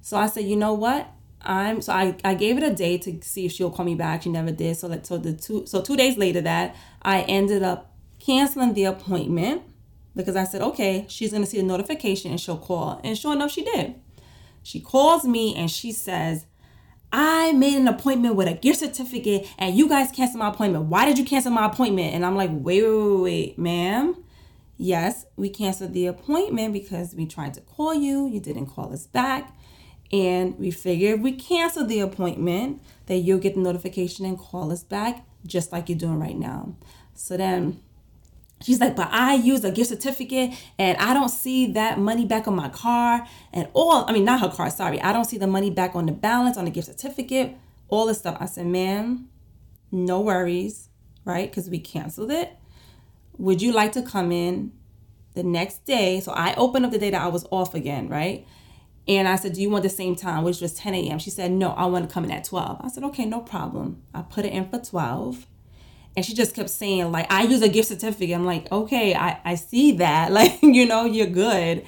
So 0.00 0.16
I 0.16 0.26
said, 0.26 0.44
you 0.44 0.56
know 0.56 0.74
what? 0.74 1.08
I'm 1.40 1.82
so 1.82 1.92
I, 1.92 2.16
I 2.24 2.34
gave 2.34 2.56
it 2.56 2.62
a 2.62 2.72
day 2.72 2.96
to 2.98 3.20
see 3.22 3.46
if 3.46 3.52
she'll 3.52 3.70
call 3.70 3.84
me 3.84 3.94
back. 3.94 4.22
She 4.22 4.30
never 4.30 4.50
did. 4.50 4.76
So 4.76 4.88
that 4.88 5.04
so 5.06 5.18
the 5.18 5.34
two 5.34 5.66
so 5.66 5.82
two 5.82 5.96
days 5.96 6.16
later 6.16 6.40
that 6.40 6.74
I 7.02 7.22
ended 7.22 7.62
up 7.62 7.94
canceling 8.18 8.72
the 8.72 8.84
appointment 8.84 9.62
because 10.16 10.36
I 10.36 10.44
said, 10.44 10.62
okay, 10.62 11.06
she's 11.08 11.32
gonna 11.32 11.46
see 11.46 11.58
a 11.58 11.62
notification 11.62 12.30
and 12.30 12.40
she'll 12.40 12.58
call. 12.58 13.00
And 13.04 13.16
sure 13.16 13.32
enough, 13.32 13.50
she 13.50 13.64
did. 13.64 13.96
She 14.62 14.80
calls 14.80 15.24
me 15.24 15.54
and 15.54 15.70
she 15.70 15.92
says, 15.92 16.46
I 17.12 17.52
made 17.52 17.76
an 17.76 17.86
appointment 17.86 18.34
with 18.34 18.48
a 18.48 18.54
gift 18.54 18.80
certificate 18.80 19.46
and 19.58 19.76
you 19.76 19.88
guys 19.88 20.10
canceled 20.10 20.40
my 20.40 20.48
appointment. 20.48 20.86
Why 20.86 21.04
did 21.04 21.18
you 21.18 21.24
cancel 21.24 21.52
my 21.52 21.66
appointment? 21.66 22.14
And 22.14 22.26
I'm 22.26 22.34
like, 22.34 22.50
wait, 22.52 22.82
wait, 22.82 22.90
wait, 22.90 23.22
wait, 23.22 23.58
ma'am. 23.58 24.16
Yes, 24.76 25.26
we 25.36 25.48
canceled 25.48 25.92
the 25.92 26.06
appointment 26.06 26.72
because 26.72 27.14
we 27.14 27.26
tried 27.26 27.54
to 27.54 27.60
call 27.60 27.94
you. 27.94 28.28
You 28.28 28.40
didn't 28.40 28.66
call 28.66 28.92
us 28.92 29.06
back. 29.06 29.56
And 30.12 30.58
we 30.58 30.70
figured 30.70 31.18
if 31.18 31.20
we 31.20 31.32
canceled 31.32 31.88
the 31.88 32.00
appointment, 32.00 32.82
that 33.06 33.18
you'll 33.18 33.38
get 33.38 33.54
the 33.54 33.60
notification 33.60 34.24
and 34.24 34.38
call 34.38 34.72
us 34.72 34.82
back, 34.82 35.24
just 35.46 35.72
like 35.72 35.88
you're 35.88 35.98
doing 35.98 36.18
right 36.18 36.36
now. 36.36 36.74
So 37.14 37.36
then 37.36 37.80
she's 38.62 38.80
like, 38.80 38.96
but 38.96 39.08
I 39.10 39.34
use 39.34 39.64
a 39.64 39.70
gift 39.70 39.90
certificate 39.90 40.52
and 40.78 40.96
I 40.98 41.14
don't 41.14 41.28
see 41.28 41.72
that 41.72 41.98
money 41.98 42.24
back 42.24 42.48
on 42.48 42.56
my 42.56 42.68
car 42.68 43.26
and 43.52 43.68
all, 43.74 44.04
I 44.08 44.12
mean, 44.12 44.24
not 44.24 44.40
her 44.40 44.48
car, 44.48 44.70
sorry. 44.70 45.00
I 45.00 45.12
don't 45.12 45.24
see 45.24 45.38
the 45.38 45.46
money 45.46 45.70
back 45.70 45.94
on 45.94 46.06
the 46.06 46.12
balance 46.12 46.56
on 46.56 46.64
the 46.64 46.70
gift 46.70 46.86
certificate, 46.86 47.56
all 47.88 48.06
this 48.06 48.18
stuff. 48.18 48.36
I 48.40 48.46
said, 48.46 48.66
ma'am, 48.66 49.28
no 49.92 50.20
worries, 50.20 50.88
right? 51.24 51.50
Because 51.50 51.68
we 51.68 51.78
canceled 51.78 52.30
it. 52.30 52.56
Would 53.38 53.60
you 53.60 53.72
like 53.72 53.92
to 53.92 54.02
come 54.02 54.32
in 54.32 54.72
the 55.34 55.42
next 55.42 55.84
day? 55.84 56.20
So 56.20 56.32
I 56.32 56.54
opened 56.54 56.86
up 56.86 56.92
the 56.92 56.98
day 56.98 57.10
that 57.10 57.20
I 57.20 57.28
was 57.28 57.46
off 57.50 57.74
again, 57.74 58.08
right? 58.08 58.46
And 59.06 59.28
I 59.28 59.36
said, 59.36 59.52
Do 59.52 59.60
you 59.60 59.70
want 59.70 59.82
the 59.82 59.90
same 59.90 60.16
time, 60.16 60.44
which 60.44 60.60
was 60.60 60.74
10 60.74 60.94
a.m.? 60.94 61.18
She 61.18 61.30
said, 61.30 61.50
No, 61.50 61.70
I 61.72 61.86
want 61.86 62.08
to 62.08 62.12
come 62.12 62.24
in 62.24 62.30
at 62.30 62.44
12. 62.44 62.80
I 62.80 62.88
said, 62.88 63.04
Okay, 63.04 63.26
no 63.26 63.40
problem. 63.40 64.02
I 64.14 64.22
put 64.22 64.44
it 64.44 64.52
in 64.52 64.68
for 64.68 64.78
12. 64.78 65.46
And 66.16 66.24
she 66.24 66.34
just 66.34 66.54
kept 66.54 66.70
saying, 66.70 67.10
like, 67.10 67.30
I 67.32 67.42
use 67.42 67.62
a 67.62 67.68
gift 67.68 67.88
certificate. 67.88 68.34
I'm 68.34 68.46
like, 68.46 68.70
okay, 68.70 69.14
I, 69.14 69.40
I 69.44 69.54
see 69.56 69.92
that. 69.92 70.30
Like, 70.32 70.62
you 70.62 70.86
know, 70.86 71.04
you're 71.04 71.26
good. 71.26 71.84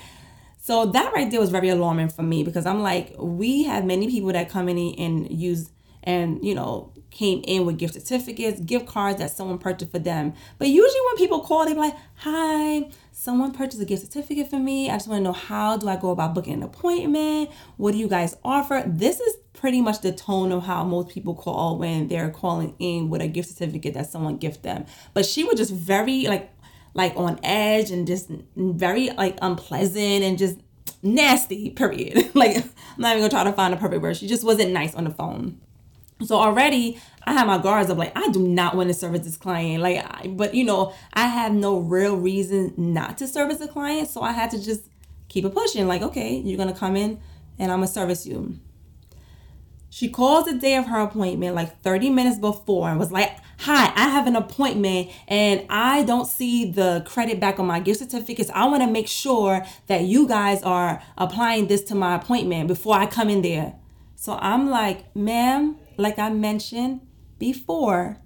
So 0.62 0.86
that 0.86 1.12
right 1.14 1.30
there 1.30 1.40
was 1.40 1.50
very 1.50 1.68
alarming 1.68 2.08
for 2.08 2.22
me 2.22 2.42
because 2.42 2.66
I'm 2.66 2.82
like, 2.82 3.14
we 3.18 3.64
have 3.64 3.84
many 3.84 4.08
people 4.10 4.32
that 4.32 4.48
come 4.48 4.68
in 4.68 4.78
and 4.98 5.30
use 5.30 5.70
and, 6.02 6.44
you 6.44 6.54
know, 6.54 6.92
came 7.16 7.40
in 7.44 7.64
with 7.64 7.78
gift 7.78 7.94
certificates, 7.94 8.60
gift 8.60 8.86
cards 8.86 9.18
that 9.18 9.30
someone 9.30 9.56
purchased 9.56 9.90
for 9.90 9.98
them. 9.98 10.34
But 10.58 10.68
usually 10.68 11.00
when 11.06 11.16
people 11.16 11.40
call, 11.40 11.64
they're 11.64 11.74
like, 11.74 11.96
hi, 12.16 12.90
someone 13.10 13.52
purchased 13.52 13.80
a 13.80 13.86
gift 13.86 14.02
certificate 14.02 14.50
for 14.50 14.58
me. 14.58 14.90
I 14.90 14.96
just 14.96 15.08
want 15.08 15.20
to 15.20 15.24
know 15.24 15.32
how 15.32 15.78
do 15.78 15.88
I 15.88 15.96
go 15.96 16.10
about 16.10 16.34
booking 16.34 16.52
an 16.52 16.62
appointment? 16.62 17.50
What 17.78 17.92
do 17.92 17.98
you 17.98 18.06
guys 18.06 18.36
offer? 18.44 18.82
This 18.86 19.18
is 19.18 19.34
pretty 19.54 19.80
much 19.80 20.02
the 20.02 20.12
tone 20.12 20.52
of 20.52 20.64
how 20.64 20.84
most 20.84 21.08
people 21.08 21.34
call 21.34 21.78
when 21.78 22.08
they're 22.08 22.28
calling 22.28 22.74
in 22.78 23.08
with 23.08 23.22
a 23.22 23.28
gift 23.28 23.48
certificate 23.48 23.94
that 23.94 24.10
someone 24.10 24.36
gift 24.36 24.62
them. 24.62 24.84
But 25.14 25.24
she 25.24 25.42
was 25.42 25.56
just 25.56 25.72
very 25.72 26.26
like 26.26 26.52
like 26.92 27.14
on 27.16 27.38
edge 27.42 27.90
and 27.90 28.06
just 28.06 28.30
very 28.56 29.08
like 29.10 29.38
unpleasant 29.40 30.22
and 30.22 30.36
just 30.36 30.58
nasty, 31.02 31.70
period. 31.70 32.30
like 32.34 32.56
I'm 32.58 32.70
not 32.98 33.16
even 33.16 33.20
gonna 33.20 33.30
try 33.30 33.44
to 33.44 33.52
find 33.52 33.72
a 33.72 33.78
perfect 33.78 34.02
word. 34.02 34.18
She 34.18 34.28
just 34.28 34.44
wasn't 34.44 34.72
nice 34.72 34.94
on 34.94 35.04
the 35.04 35.10
phone. 35.10 35.60
So 36.24 36.36
already 36.36 36.98
I 37.24 37.32
have 37.34 37.46
my 37.46 37.58
guards 37.58 37.90
up 37.90 37.98
like 37.98 38.16
I 38.16 38.28
do 38.28 38.40
not 38.40 38.74
want 38.74 38.88
to 38.88 38.94
service 38.94 39.24
this 39.24 39.36
client. 39.36 39.82
Like 39.82 39.98
I, 39.98 40.28
but 40.28 40.54
you 40.54 40.64
know, 40.64 40.94
I 41.12 41.26
have 41.26 41.52
no 41.52 41.78
real 41.78 42.16
reason 42.16 42.72
not 42.76 43.18
to 43.18 43.28
service 43.28 43.58
the 43.58 43.68
client, 43.68 44.08
so 44.08 44.22
I 44.22 44.32
had 44.32 44.50
to 44.52 44.62
just 44.62 44.88
keep 45.28 45.44
it 45.44 45.52
pushing 45.52 45.86
like 45.86 46.02
okay, 46.02 46.36
you're 46.36 46.64
to 46.64 46.74
come 46.74 46.96
in 46.96 47.20
and 47.58 47.70
I'm 47.70 47.80
to 47.82 47.86
service 47.86 48.26
you. 48.26 48.58
She 49.90 50.10
calls 50.10 50.44
the 50.44 50.52
day 50.52 50.76
of 50.76 50.86
her 50.86 51.00
appointment 51.00 51.54
like 51.54 51.80
30 51.80 52.10
minutes 52.10 52.38
before 52.38 52.90
and 52.90 52.98
was 52.98 53.10
like, 53.10 53.34
Hi, 53.60 53.92
I 53.96 54.10
have 54.10 54.26
an 54.26 54.36
appointment 54.36 55.10
and 55.26 55.64
I 55.70 56.02
don't 56.02 56.26
see 56.26 56.70
the 56.70 57.02
credit 57.06 57.40
back 57.40 57.58
on 57.58 57.66
my 57.66 57.80
gift 57.80 58.00
certificates. 58.00 58.50
I 58.54 58.66
want 58.66 58.82
to 58.82 58.90
make 58.90 59.08
sure 59.08 59.64
that 59.86 60.02
you 60.02 60.28
guys 60.28 60.62
are 60.62 61.02
applying 61.16 61.68
this 61.68 61.82
to 61.84 61.94
my 61.94 62.14
appointment 62.14 62.68
before 62.68 62.94
I 62.94 63.06
come 63.06 63.30
in 63.30 63.40
there. 63.40 63.74
So 64.16 64.36
I'm 64.38 64.68
like, 64.68 65.16
Ma'am, 65.16 65.78
like 65.96 66.18
I 66.18 66.30
mentioned 66.30 67.00
before, 67.38 68.18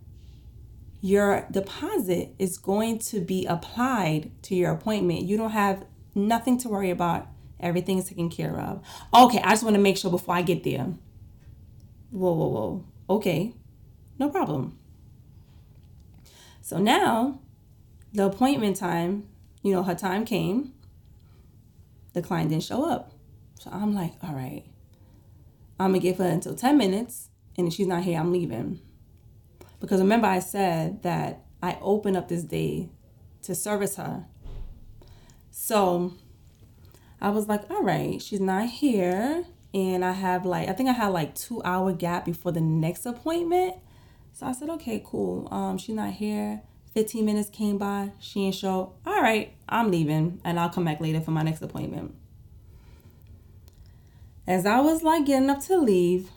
your 1.01 1.47
deposit 1.51 2.35
is 2.39 2.59
going 2.59 2.99
to 2.99 3.21
be 3.21 3.47
applied 3.47 4.31
to 4.43 4.55
your 4.55 4.73
appointment. 4.73 5.23
You 5.23 5.37
don't 5.37 5.51
have 5.51 5.85
nothing 6.15 6.59
to 6.59 6.69
worry 6.69 6.91
about. 6.91 7.27
Everything 7.59 7.99
is 7.99 8.09
taken 8.09 8.29
care 8.29 8.59
of. 8.59 8.83
Okay, 9.15 9.41
I 9.41 9.51
just 9.51 9.63
want 9.63 9.77
to 9.77 9.83
make 9.83 9.97
sure 9.97 10.11
before 10.11 10.35
I 10.35 10.43
get 10.43 10.65
there. 10.65 10.87
Whoa, 12.11 12.33
whoa, 12.33 12.49
whoa. 12.49 12.85
Okay, 13.09 13.55
no 14.19 14.29
problem. 14.29 14.79
So 16.61 16.79
now 16.79 17.41
the 18.13 18.27
appointment 18.27 18.77
time, 18.77 19.29
you 19.63 19.73
know, 19.73 19.83
her 19.83 19.95
time 19.95 20.25
came. 20.25 20.75
The 22.13 22.23
client 22.23 22.51
didn't 22.51 22.65
show 22.65 22.89
up. 22.91 23.13
So 23.59 23.71
I'm 23.73 23.95
like, 23.95 24.15
all 24.23 24.35
right, 24.35 24.65
I'm 25.79 25.91
gonna 25.93 26.01
give 26.01 26.19
her 26.19 26.27
until 26.27 26.55
10 26.55 26.77
minutes 26.77 27.30
and 27.65 27.73
she's 27.73 27.87
not 27.87 28.03
here, 28.03 28.19
I'm 28.19 28.33
leaving. 28.33 28.81
Because 29.81 30.01
remember, 30.01 30.27
I 30.27 30.41
said 30.41 31.03
that 31.03 31.45
I 31.63 31.79
opened 31.81 32.17
up 32.17 32.29
this 32.29 32.43
day 32.43 32.91
to 33.43 33.55
service 33.55 33.97
her. 33.97 34.27
So 35.51 36.15
I 37.21 37.31
was 37.31 37.49
like, 37.49 37.71
all 37.71 37.83
right, 37.83 38.21
she's 38.21 38.41
not 38.41 38.69
here. 38.69 39.45
And 39.73 40.05
I 40.05 40.13
have 40.13 40.45
like, 40.45 40.69
I 40.69 40.73
think 40.73 40.89
I 40.89 40.93
had 40.93 41.09
like 41.09 41.35
two 41.35 41.63
hour 41.65 41.93
gap 41.93 42.25
before 42.25 42.53
the 42.53 42.61
next 42.61 43.07
appointment. 43.07 43.77
So 44.33 44.47
I 44.47 44.53
said, 44.53 44.69
okay, 44.71 45.03
cool. 45.05 45.49
Um, 45.53 45.79
she's 45.79 45.95
not 45.95 46.13
here. 46.13 46.63
15 46.95 47.25
minutes 47.25 47.51
came 47.51 47.79
by. 47.79 48.11
She 48.19 48.45
ain't 48.45 48.55
show. 48.55 48.95
All 49.07 49.23
right, 49.23 49.53
I'm 49.69 49.91
leaving 49.91 50.41
and 50.45 50.59
I'll 50.59 50.71
come 50.71 50.85
back 50.85 51.01
later 51.01 51.21
for 51.21 51.31
my 51.31 51.43
next 51.43 51.63
appointment. 51.63 52.15
As 54.47 54.67
I 54.67 54.81
was 54.81 55.03
like 55.03 55.27
getting 55.27 55.49
up 55.49 55.61
to 55.67 55.77
leave, 55.79 56.31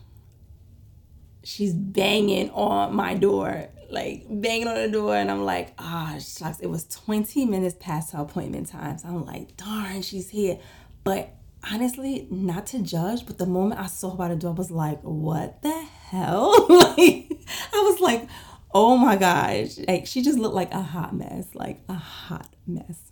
she's 1.43 1.73
banging 1.73 2.50
on 2.51 2.95
my 2.95 3.13
door, 3.15 3.69
like 3.89 4.25
banging 4.29 4.67
on 4.67 4.75
the 4.75 4.89
door, 4.89 5.15
and 5.15 5.29
I'm 5.29 5.43
like, 5.43 5.73
ah, 5.77 6.13
oh, 6.15 6.19
shucks. 6.19 6.59
It 6.59 6.67
was 6.67 6.85
20 6.85 7.45
minutes 7.45 7.75
past 7.79 8.13
her 8.13 8.21
appointment 8.21 8.69
time. 8.69 8.97
So 8.97 9.07
I'm 9.09 9.25
like, 9.25 9.55
darn, 9.57 10.01
she's 10.01 10.29
here. 10.29 10.59
But 11.03 11.35
honestly, 11.71 12.27
not 12.31 12.67
to 12.67 12.79
judge, 12.79 13.25
but 13.25 13.38
the 13.38 13.45
moment 13.45 13.79
I 13.79 13.88
saw 13.88 14.12
her 14.12 14.17
by 14.17 14.29
the 14.29 14.35
door, 14.35 14.51
I 14.51 14.55
was 14.55 14.71
like, 14.71 15.01
what 15.01 15.62
the 15.62 15.85
hell? 16.09 16.65
like, 16.69 17.31
I 17.73 17.81
was 17.81 18.00
like, 18.00 18.27
oh 18.73 18.97
my 18.97 19.15
gosh. 19.15 19.77
Like, 19.88 20.07
she 20.07 20.21
just 20.21 20.38
looked 20.38 20.55
like 20.55 20.73
a 20.73 20.81
hot 20.81 21.15
mess, 21.15 21.53
like 21.53 21.81
a 21.89 21.93
hot 21.93 22.47
mess. 22.65 23.12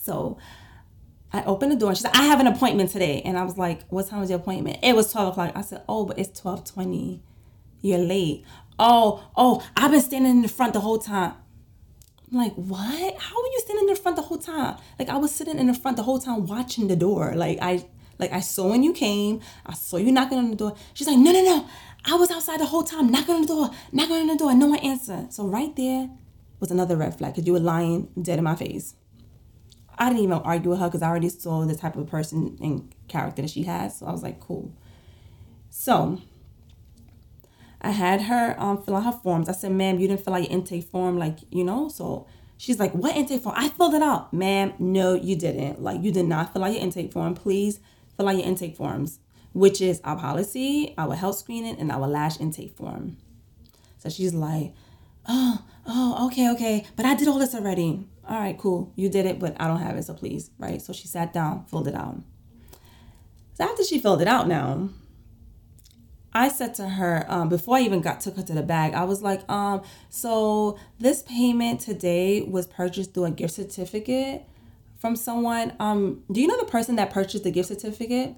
So 0.00 0.38
I 1.32 1.42
opened 1.44 1.72
the 1.72 1.76
door 1.76 1.90
and 1.90 1.98
she 1.98 2.02
said, 2.02 2.12
I 2.14 2.24
have 2.24 2.40
an 2.40 2.46
appointment 2.46 2.90
today. 2.90 3.22
And 3.24 3.38
I 3.38 3.44
was 3.44 3.56
like, 3.56 3.86
What 3.88 4.08
time 4.08 4.20
was 4.20 4.30
your 4.30 4.38
appointment? 4.38 4.78
It 4.82 4.94
was 4.94 5.10
12 5.12 5.28
o'clock. 5.32 5.52
I 5.54 5.62
said, 5.62 5.82
Oh, 5.88 6.04
but 6.04 6.18
it's 6.18 6.42
1220. 6.42 7.22
You're 7.80 7.98
late. 7.98 8.44
oh, 8.78 9.28
oh, 9.36 9.66
I've 9.76 9.90
been 9.90 10.00
standing 10.00 10.30
in 10.30 10.42
the 10.42 10.48
front 10.48 10.72
the 10.72 10.80
whole 10.80 10.98
time. 10.98 11.34
I'm 12.30 12.38
like, 12.38 12.54
what? 12.54 13.16
How 13.18 13.36
were 13.36 13.48
you 13.48 13.60
standing 13.60 13.88
in 13.88 13.94
the 13.94 14.00
front 14.00 14.16
the 14.16 14.22
whole 14.22 14.38
time? 14.38 14.76
Like 14.98 15.08
I 15.08 15.16
was 15.16 15.34
sitting 15.34 15.58
in 15.58 15.66
the 15.66 15.74
front 15.74 15.96
the 15.96 16.02
whole 16.02 16.18
time 16.18 16.46
watching 16.46 16.88
the 16.88 16.96
door. 16.96 17.34
Like 17.34 17.58
I 17.60 17.84
like 18.18 18.32
I 18.32 18.40
saw 18.40 18.68
when 18.68 18.82
you 18.82 18.92
came, 18.92 19.40
I 19.66 19.74
saw 19.74 19.96
you 19.96 20.12
knocking 20.12 20.38
on 20.38 20.50
the 20.50 20.56
door. 20.56 20.74
She's 20.94 21.06
like, 21.06 21.18
no, 21.18 21.32
no, 21.32 21.42
no. 21.42 21.68
I 22.04 22.14
was 22.14 22.30
outside 22.30 22.60
the 22.60 22.66
whole 22.66 22.82
time, 22.82 23.10
knocking 23.10 23.34
on 23.34 23.40
the 23.42 23.48
door, 23.48 23.70
knocking 23.92 24.16
on 24.16 24.26
the 24.28 24.36
door, 24.36 24.54
no 24.54 24.68
one 24.68 24.78
answered. 24.78 25.32
So 25.32 25.46
right 25.46 25.74
there 25.76 26.08
was 26.60 26.70
another 26.70 26.96
red 26.96 27.16
flag 27.18 27.34
because 27.34 27.46
you 27.46 27.52
were 27.52 27.60
lying 27.60 28.08
dead 28.20 28.38
in 28.38 28.44
my 28.44 28.54
face. 28.56 28.94
I 29.98 30.08
didn't 30.08 30.24
even 30.24 30.38
argue 30.38 30.70
with 30.70 30.80
her 30.80 30.86
because 30.86 31.02
I 31.02 31.08
already 31.08 31.28
saw 31.28 31.64
the 31.64 31.74
type 31.74 31.96
of 31.96 32.06
person 32.06 32.56
and 32.60 32.94
character 33.08 33.42
that 33.42 33.50
she 33.50 33.64
has. 33.64 33.98
So 33.98 34.06
I 34.06 34.12
was 34.12 34.22
like, 34.22 34.40
cool. 34.40 34.72
So 35.70 36.20
I 37.80 37.90
had 37.90 38.22
her 38.22 38.54
um, 38.58 38.82
fill 38.82 38.96
out 38.96 39.04
her 39.04 39.12
forms. 39.12 39.48
I 39.48 39.52
said, 39.52 39.72
ma'am, 39.72 39.98
you 39.98 40.08
didn't 40.08 40.24
fill 40.24 40.34
out 40.34 40.42
your 40.42 40.50
intake 40.50 40.84
form, 40.84 41.18
like, 41.18 41.38
you 41.50 41.64
know? 41.64 41.88
So 41.88 42.26
she's 42.56 42.78
like, 42.78 42.92
what 42.92 43.16
intake 43.16 43.42
form? 43.42 43.54
I 43.58 43.68
filled 43.68 43.94
it 43.94 44.02
out. 44.02 44.32
Ma'am, 44.32 44.74
no, 44.78 45.14
you 45.14 45.36
didn't. 45.36 45.82
Like, 45.82 46.02
you 46.02 46.12
did 46.12 46.26
not 46.26 46.52
fill 46.52 46.64
out 46.64 46.72
your 46.72 46.80
intake 46.80 47.12
form. 47.12 47.34
Please 47.34 47.80
fill 48.16 48.28
out 48.28 48.36
your 48.36 48.46
intake 48.46 48.76
forms, 48.76 49.18
which 49.52 49.80
is 49.80 50.00
our 50.04 50.16
policy, 50.16 50.94
our 50.96 51.14
health 51.14 51.38
screening, 51.38 51.76
and 51.78 51.90
our 51.90 52.06
lash 52.06 52.40
intake 52.40 52.76
form. 52.76 53.16
So 53.98 54.08
she's 54.08 54.32
like, 54.34 54.72
oh, 55.28 55.64
oh, 55.86 56.26
okay, 56.26 56.50
okay. 56.52 56.86
But 56.96 57.06
I 57.06 57.14
did 57.14 57.28
all 57.28 57.38
this 57.38 57.54
already. 57.54 58.04
All 58.28 58.38
right, 58.38 58.56
cool. 58.56 58.92
You 58.96 59.08
did 59.08 59.26
it, 59.26 59.38
but 59.38 59.56
I 59.60 59.66
don't 59.66 59.80
have 59.80 59.96
it, 59.96 60.04
so 60.04 60.14
please, 60.14 60.50
right? 60.58 60.80
So 60.80 60.92
she 60.92 61.08
sat 61.08 61.32
down, 61.32 61.64
filled 61.66 61.88
it 61.88 61.94
out. 61.94 62.18
So 63.54 63.64
after 63.64 63.84
she 63.84 63.98
filled 63.98 64.22
it 64.22 64.28
out 64.28 64.48
now, 64.48 64.90
I 66.32 66.48
said 66.48 66.74
to 66.76 66.88
her, 66.88 67.26
um, 67.28 67.48
before 67.48 67.76
I 67.76 67.80
even 67.82 68.00
got 68.00 68.20
took 68.20 68.36
her 68.36 68.42
to 68.42 68.54
the 68.54 68.62
bag, 68.62 68.94
I 68.94 69.04
was 69.04 69.22
like, 69.22 69.48
um, 69.50 69.82
so 70.08 70.78
this 70.98 71.22
payment 71.22 71.80
today 71.80 72.42
was 72.42 72.66
purchased 72.66 73.12
through 73.12 73.26
a 73.26 73.30
gift 73.30 73.54
certificate 73.54 74.44
from 74.98 75.14
someone. 75.14 75.74
Um, 75.78 76.22
do 76.30 76.40
you 76.40 76.46
know 76.46 76.58
the 76.58 76.70
person 76.70 76.96
that 76.96 77.10
purchased 77.10 77.44
the 77.44 77.50
gift 77.50 77.68
certificate? 77.68 78.34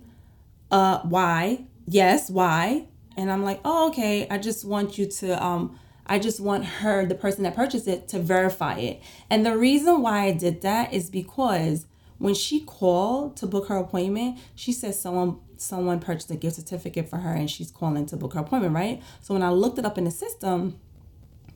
Uh, 0.71 1.01
why? 1.03 1.67
Yes, 1.87 2.31
why? 2.31 2.89
And 3.17 3.31
I'm 3.31 3.45
like, 3.45 3.61
oh, 3.65 3.89
okay. 3.89 4.27
I 4.29 4.39
just 4.39 4.65
want 4.65 4.99
you 4.99 5.07
to 5.07 5.45
um 5.45 5.79
I 6.07 6.19
just 6.19 6.41
want 6.41 6.65
her, 6.65 7.07
the 7.07 7.15
person 7.15 7.45
that 7.45 7.55
purchased 7.55 7.89
it, 7.89 8.09
to 8.09 8.19
verify 8.19 8.79
it. 8.79 9.03
And 9.31 9.45
the 9.45 9.57
reason 9.57 10.03
why 10.03 10.25
I 10.25 10.33
did 10.33 10.63
that 10.63 10.93
is 10.93 11.09
because 11.11 11.87
when 12.19 12.35
she 12.35 12.61
called 12.61 13.37
to 13.39 13.47
book 13.47 13.69
her 13.69 13.77
appointment, 13.77 14.39
she 14.55 14.73
said 14.73 14.95
someone 14.95 15.39
someone 15.57 16.01
purchased 16.01 16.31
a 16.31 16.37
gift 16.37 16.57
certificate 16.57 17.09
for 17.09 17.19
her 17.19 17.33
and 17.33 17.51
she's 17.51 17.71
calling 17.71 18.05
to 18.07 18.17
book 18.17 18.35
her 18.35 18.41
appointment, 18.41 18.75
right? 18.75 19.03
So 19.23 19.35
when 19.35 19.43
I 19.43 19.51
looked 19.51 19.79
it 19.79 19.87
up 19.87 19.97
in 19.97 20.05
the 20.05 20.11
system, 20.11 20.79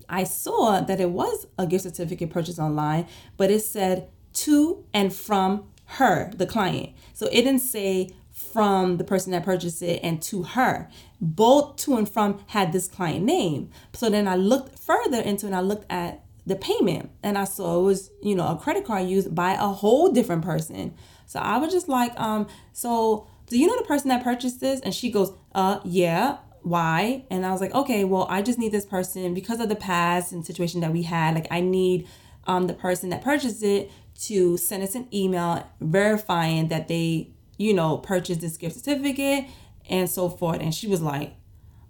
I 0.08 0.24
saw 0.24 0.80
that 0.80 1.00
it 1.00 1.10
was 1.10 1.46
a 1.58 1.66
gift 1.66 1.84
certificate 1.84 2.30
purchased 2.30 2.58
online, 2.58 3.06
but 3.36 3.50
it 3.50 3.60
said 3.60 4.08
to 4.34 4.84
and 4.94 5.12
from 5.12 5.64
her, 5.84 6.30
the 6.34 6.46
client. 6.46 6.90
So 7.12 7.26
it 7.26 7.42
didn't 7.42 7.58
say 7.58 8.10
from 8.38 8.96
the 8.96 9.04
person 9.04 9.32
that 9.32 9.44
purchased 9.44 9.82
it 9.82 10.00
and 10.02 10.22
to 10.22 10.42
her. 10.42 10.88
Both 11.20 11.76
to 11.76 11.96
and 11.96 12.08
from 12.08 12.40
had 12.48 12.72
this 12.72 12.88
client 12.88 13.24
name. 13.24 13.70
So 13.92 14.08
then 14.08 14.28
I 14.28 14.36
looked 14.36 14.78
further 14.78 15.20
into 15.20 15.46
and 15.46 15.54
I 15.54 15.60
looked 15.60 15.90
at 15.90 16.24
the 16.46 16.56
payment 16.56 17.10
and 17.22 17.36
I 17.36 17.44
saw 17.44 17.80
it 17.80 17.82
was, 17.82 18.10
you 18.22 18.34
know, 18.34 18.46
a 18.48 18.56
credit 18.56 18.84
card 18.84 19.08
used 19.08 19.34
by 19.34 19.52
a 19.54 19.66
whole 19.66 20.12
different 20.12 20.44
person. 20.44 20.94
So 21.26 21.40
I 21.40 21.58
was 21.58 21.72
just 21.72 21.88
like, 21.88 22.18
um, 22.18 22.46
so 22.72 23.26
do 23.48 23.58
you 23.58 23.66
know 23.66 23.76
the 23.76 23.84
person 23.84 24.08
that 24.08 24.24
purchased 24.24 24.60
this? 24.60 24.80
And 24.80 24.94
she 24.94 25.10
goes, 25.10 25.32
uh, 25.54 25.80
yeah. 25.84 26.38
Why? 26.62 27.24
And 27.30 27.46
I 27.46 27.52
was 27.52 27.60
like, 27.60 27.74
okay, 27.74 28.04
well, 28.04 28.26
I 28.28 28.42
just 28.42 28.58
need 28.58 28.72
this 28.72 28.84
person 28.84 29.32
because 29.32 29.60
of 29.60 29.68
the 29.68 29.76
past 29.76 30.32
and 30.32 30.44
situation 30.44 30.80
that 30.80 30.92
we 30.92 31.02
had. 31.02 31.34
Like, 31.34 31.46
I 31.50 31.60
need 31.60 32.06
um, 32.46 32.66
the 32.66 32.74
person 32.74 33.10
that 33.10 33.22
purchased 33.22 33.62
it 33.62 33.90
to 34.22 34.56
send 34.56 34.82
us 34.82 34.94
an 34.94 35.06
email 35.14 35.66
verifying 35.80 36.68
that 36.68 36.88
they, 36.88 37.30
you 37.58 37.74
know, 37.74 37.98
purchased 37.98 38.40
this 38.40 38.56
gift 38.56 38.76
certificate 38.76 39.44
and 39.90 40.08
so 40.08 40.30
forth. 40.30 40.60
And 40.60 40.74
she 40.74 40.86
was 40.86 41.02
like, 41.02 41.34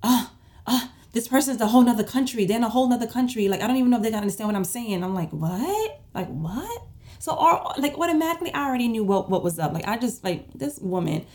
ah, 0.02 0.32
oh, 0.32 0.36
ah, 0.66 0.90
oh, 0.90 0.94
this 1.12 1.28
person's 1.28 1.60
a 1.60 1.66
whole 1.66 1.82
nother 1.82 2.04
country. 2.04 2.44
They're 2.44 2.56
in 2.56 2.64
a 2.64 2.68
whole 2.68 2.88
nother 2.88 3.06
country. 3.06 3.48
Like, 3.48 3.62
I 3.62 3.66
don't 3.66 3.76
even 3.76 3.90
know 3.90 3.98
if 3.98 4.02
they 4.02 4.10
can 4.10 4.20
understand 4.20 4.48
what 4.48 4.56
I'm 4.56 4.64
saying. 4.64 5.04
I'm 5.04 5.14
like, 5.14 5.30
what? 5.30 6.00
Like, 6.14 6.28
what? 6.28 6.82
So, 7.18 7.32
or, 7.32 7.74
like, 7.78 7.98
automatically, 7.98 8.52
I 8.52 8.66
already 8.66 8.88
knew 8.88 9.04
what, 9.04 9.28
what 9.28 9.42
was 9.42 9.58
up. 9.58 9.72
Like, 9.72 9.86
I 9.86 9.96
just, 9.98 10.24
like, 10.24 10.52
this 10.54 10.78
woman. 10.78 11.26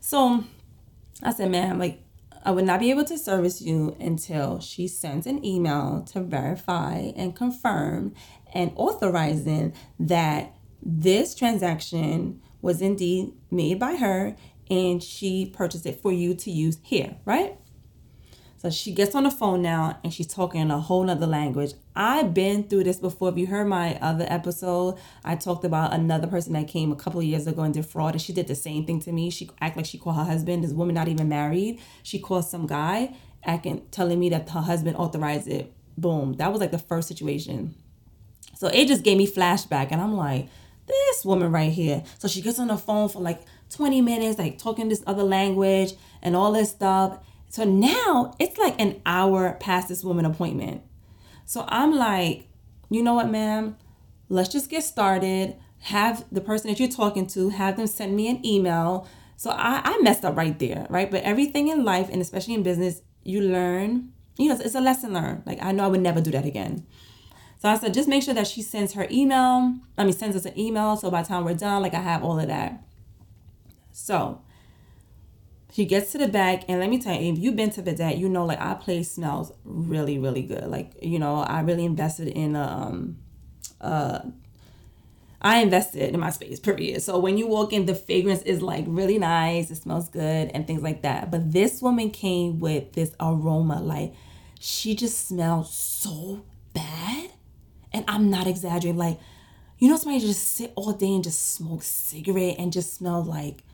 So, 0.00 0.44
I 1.22 1.32
said, 1.32 1.50
ma'am, 1.50 1.78
like, 1.78 2.02
I 2.44 2.52
would 2.52 2.64
not 2.64 2.80
be 2.80 2.90
able 2.90 3.04
to 3.04 3.18
service 3.18 3.60
you 3.60 3.96
until 4.00 4.60
she 4.60 4.88
sends 4.88 5.26
an 5.26 5.44
email 5.44 6.04
to 6.12 6.20
verify 6.20 7.12
and 7.16 7.36
confirm 7.36 8.14
and 8.54 8.72
authorizing 8.76 9.74
that 9.98 10.54
this 10.82 11.34
transaction 11.34 12.40
was 12.62 12.80
indeed 12.80 13.32
made 13.50 13.78
by 13.78 13.96
her 13.96 14.36
and 14.70 15.02
she 15.02 15.46
purchased 15.46 15.86
it 15.86 16.00
for 16.00 16.12
you 16.12 16.34
to 16.34 16.50
use 16.50 16.78
here, 16.82 17.16
right? 17.24 17.56
So 18.56 18.68
she 18.68 18.92
gets 18.92 19.14
on 19.14 19.24
the 19.24 19.30
phone 19.30 19.62
now 19.62 19.98
and 20.04 20.12
she's 20.12 20.26
talking 20.26 20.60
in 20.60 20.70
a 20.70 20.78
whole 20.78 21.02
nother 21.02 21.26
language. 21.26 21.72
I've 21.96 22.34
been 22.34 22.64
through 22.64 22.84
this 22.84 22.98
before. 22.98 23.30
If 23.30 23.38
you 23.38 23.46
heard 23.46 23.66
my 23.66 23.96
other 24.02 24.26
episode, 24.28 24.98
I 25.24 25.36
talked 25.36 25.64
about 25.64 25.94
another 25.94 26.26
person 26.26 26.52
that 26.52 26.68
came 26.68 26.92
a 26.92 26.96
couple 26.96 27.22
years 27.22 27.46
ago 27.46 27.62
and 27.62 27.72
did 27.72 27.86
fraud, 27.86 28.12
and 28.12 28.20
she 28.20 28.34
did 28.34 28.48
the 28.48 28.54
same 28.54 28.84
thing 28.84 29.00
to 29.00 29.12
me. 29.12 29.30
She 29.30 29.48
act 29.62 29.78
like 29.78 29.86
she 29.86 29.96
called 29.96 30.16
her 30.16 30.24
husband. 30.24 30.62
This 30.62 30.72
woman 30.72 30.94
not 30.94 31.08
even 31.08 31.26
married. 31.26 31.80
She 32.02 32.18
called 32.18 32.44
some 32.44 32.66
guy 32.66 33.14
acting 33.42 33.86
telling 33.90 34.20
me 34.20 34.28
that 34.28 34.50
her 34.50 34.60
husband 34.60 34.96
authorized 34.96 35.48
it. 35.48 35.72
Boom. 35.96 36.34
That 36.34 36.52
was 36.52 36.60
like 36.60 36.70
the 36.70 36.78
first 36.78 37.08
situation. 37.08 37.74
So 38.56 38.66
it 38.66 38.88
just 38.88 39.04
gave 39.04 39.16
me 39.16 39.26
flashback, 39.26 39.88
and 39.90 40.02
I'm 40.02 40.16
like, 40.18 40.50
this 40.90 41.24
woman 41.24 41.52
right 41.52 41.72
here. 41.72 42.02
So 42.18 42.28
she 42.28 42.40
gets 42.40 42.58
on 42.58 42.68
the 42.68 42.76
phone 42.76 43.08
for 43.08 43.20
like 43.20 43.42
20 43.70 44.00
minutes, 44.00 44.38
like 44.38 44.58
talking 44.58 44.88
this 44.88 45.02
other 45.06 45.22
language 45.22 45.92
and 46.22 46.36
all 46.36 46.52
this 46.52 46.70
stuff. 46.70 47.18
So 47.48 47.64
now 47.64 48.34
it's 48.38 48.58
like 48.58 48.80
an 48.80 49.00
hour 49.06 49.56
past 49.60 49.88
this 49.88 50.04
woman 50.04 50.24
appointment. 50.24 50.82
So 51.46 51.64
I'm 51.68 51.94
like, 51.94 52.48
you 52.90 53.02
know 53.02 53.14
what, 53.14 53.30
ma'am? 53.30 53.76
Let's 54.28 54.48
just 54.48 54.70
get 54.70 54.84
started. 54.84 55.56
Have 55.80 56.24
the 56.30 56.40
person 56.40 56.70
that 56.70 56.78
you're 56.78 56.88
talking 56.88 57.26
to 57.28 57.48
have 57.48 57.76
them 57.76 57.86
send 57.86 58.14
me 58.14 58.28
an 58.28 58.44
email. 58.46 59.08
So 59.36 59.50
I, 59.50 59.80
I 59.82 59.98
messed 60.02 60.24
up 60.24 60.36
right 60.36 60.58
there, 60.58 60.86
right? 60.90 61.10
But 61.10 61.22
everything 61.24 61.68
in 61.68 61.84
life 61.84 62.08
and 62.12 62.20
especially 62.20 62.54
in 62.54 62.62
business, 62.62 63.02
you 63.24 63.40
learn, 63.40 64.12
you 64.36 64.48
know, 64.48 64.58
it's 64.60 64.74
a 64.74 64.80
lesson 64.80 65.12
learned. 65.12 65.42
Like 65.46 65.58
I 65.62 65.72
know 65.72 65.84
I 65.84 65.88
would 65.88 66.02
never 66.02 66.20
do 66.20 66.30
that 66.32 66.44
again. 66.44 66.86
So 67.60 67.68
I 67.68 67.76
said, 67.76 67.92
just 67.92 68.08
make 68.08 68.22
sure 68.22 68.32
that 68.32 68.46
she 68.46 68.62
sends 68.62 68.94
her 68.94 69.06
email. 69.10 69.74
I 69.98 70.04
mean, 70.04 70.14
sends 70.14 70.34
us 70.34 70.46
an 70.46 70.58
email. 70.58 70.96
So 70.96 71.10
by 71.10 71.20
the 71.20 71.28
time 71.28 71.44
we're 71.44 71.52
done, 71.52 71.82
like 71.82 71.92
I 71.92 72.00
have 72.00 72.24
all 72.24 72.40
of 72.40 72.48
that. 72.48 72.82
So 73.92 74.40
she 75.70 75.84
gets 75.84 76.10
to 76.12 76.18
the 76.18 76.26
back, 76.26 76.64
and 76.68 76.80
let 76.80 76.88
me 76.88 76.98
tell 76.98 77.14
you, 77.14 77.32
if 77.32 77.38
you've 77.38 77.56
been 77.56 77.70
to 77.70 77.82
Vedette, 77.82 78.18
you 78.18 78.30
know, 78.30 78.46
like 78.46 78.60
our 78.60 78.76
place 78.76 79.10
smells 79.10 79.52
really, 79.64 80.18
really 80.18 80.42
good. 80.42 80.64
Like, 80.64 80.92
you 81.02 81.18
know, 81.18 81.36
I 81.36 81.60
really 81.60 81.84
invested 81.84 82.28
in 82.28 82.56
um 82.56 83.18
uh 83.80 84.20
I 85.42 85.60
invested 85.60 86.14
in 86.14 86.20
my 86.20 86.30
space, 86.30 86.60
period. 86.60 87.02
So 87.02 87.18
when 87.18 87.36
you 87.36 87.46
walk 87.46 87.72
in, 87.74 87.84
the 87.86 87.94
fragrance 87.94 88.42
is 88.42 88.62
like 88.62 88.84
really 88.88 89.18
nice, 89.18 89.70
it 89.70 89.76
smells 89.76 90.08
good, 90.08 90.50
and 90.54 90.66
things 90.66 90.82
like 90.82 91.02
that. 91.02 91.30
But 91.30 91.52
this 91.52 91.82
woman 91.82 92.10
came 92.10 92.58
with 92.58 92.94
this 92.94 93.14
aroma, 93.20 93.80
like 93.82 94.14
she 94.58 94.94
just 94.94 95.28
smells 95.28 95.74
so. 95.74 96.42
And 97.92 98.04
I'm 98.08 98.30
not 98.30 98.46
exaggerating. 98.46 98.98
Like, 98.98 99.18
you 99.78 99.88
know, 99.88 99.96
somebody 99.96 100.24
just 100.24 100.54
sit 100.54 100.72
all 100.76 100.92
day 100.92 101.14
and 101.14 101.24
just 101.24 101.54
smoke 101.54 101.82
cigarette 101.82 102.56
and 102.58 102.72
just 102.72 102.94
smell 102.94 103.22
like 103.24 103.64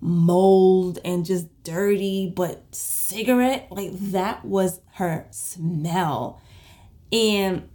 mold 0.00 0.98
and 1.04 1.24
just 1.24 1.46
dirty, 1.62 2.32
but 2.34 2.62
cigarette, 2.74 3.68
like 3.70 3.90
that 3.92 4.44
was 4.44 4.80
her 4.94 5.26
smell. 5.30 6.40
And 7.12 7.68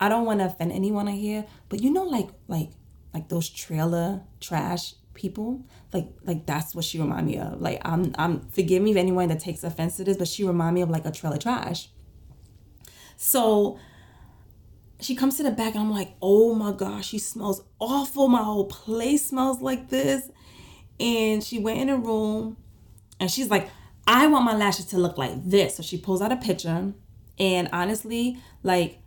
I 0.00 0.08
don't 0.08 0.26
want 0.26 0.40
to 0.40 0.46
offend 0.46 0.72
anyone 0.72 1.06
here, 1.06 1.46
but 1.68 1.80
you 1.80 1.90
know, 1.90 2.04
like 2.04 2.28
like 2.48 2.70
like 3.12 3.28
those 3.28 3.48
trailer 3.48 4.22
trash 4.40 4.94
people, 5.14 5.64
like 5.92 6.08
like 6.24 6.44
that's 6.44 6.74
what 6.74 6.84
she 6.84 6.98
remind 6.98 7.26
me 7.26 7.38
of. 7.38 7.60
Like 7.60 7.80
I'm 7.84 8.14
I'm 8.18 8.40
forgive 8.48 8.82
me 8.82 8.90
if 8.90 8.96
anyone 8.96 9.28
that 9.28 9.40
takes 9.40 9.64
offense 9.64 9.96
to 9.96 10.04
this, 10.04 10.16
but 10.16 10.28
she 10.28 10.44
remind 10.44 10.74
me 10.74 10.82
of 10.82 10.90
like 10.90 11.06
a 11.06 11.10
trailer 11.10 11.38
trash. 11.38 11.88
So 13.16 13.78
she 15.04 15.14
comes 15.14 15.36
to 15.36 15.42
the 15.42 15.50
back 15.50 15.74
and 15.74 15.84
I'm 15.84 15.90
like, 15.90 16.14
oh 16.22 16.54
my 16.54 16.72
gosh, 16.72 17.08
she 17.08 17.18
smells 17.18 17.62
awful. 17.78 18.28
My 18.28 18.42
whole 18.42 18.66
place 18.66 19.26
smells 19.26 19.60
like 19.60 19.90
this 19.90 20.30
and 20.98 21.42
she 21.42 21.58
went 21.58 21.80
in 21.80 21.88
a 21.88 21.96
room 21.96 22.56
and 23.20 23.30
she's 23.30 23.50
like, 23.50 23.68
I 24.06 24.26
want 24.26 24.44
my 24.44 24.54
lashes 24.54 24.86
to 24.86 24.98
look 24.98 25.18
like 25.18 25.32
this. 25.44 25.76
So 25.76 25.82
she 25.82 25.98
pulls 25.98 26.22
out 26.22 26.32
a 26.32 26.36
picture. 26.36 26.92
And 27.38 27.68
honestly, 27.72 28.38
like, 28.62 28.98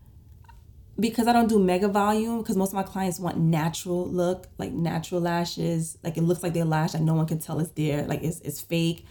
because 1.00 1.28
I 1.28 1.34
don't 1.34 1.48
do 1.48 1.60
mega 1.60 1.88
volume, 1.88 2.40
because 2.40 2.58
most 2.58 2.70
of 2.70 2.76
my 2.76 2.84
clients 2.84 3.20
want 3.20 3.38
natural 3.38 4.08
look, 4.08 4.48
like 4.58 4.72
natural 4.72 5.22
lashes, 5.22 5.98
like 6.04 6.18
it 6.18 6.24
looks 6.24 6.42
like 6.42 6.54
their 6.54 6.66
lash, 6.66 6.96
and 6.96 7.06
no 7.06 7.14
one 7.14 7.28
can 7.28 7.40
tell 7.40 7.60
it's 7.60 7.72
there, 7.72 8.06
like 8.08 8.24
it's, 8.24 8.40
it's 8.42 8.60
fake. 8.60 9.06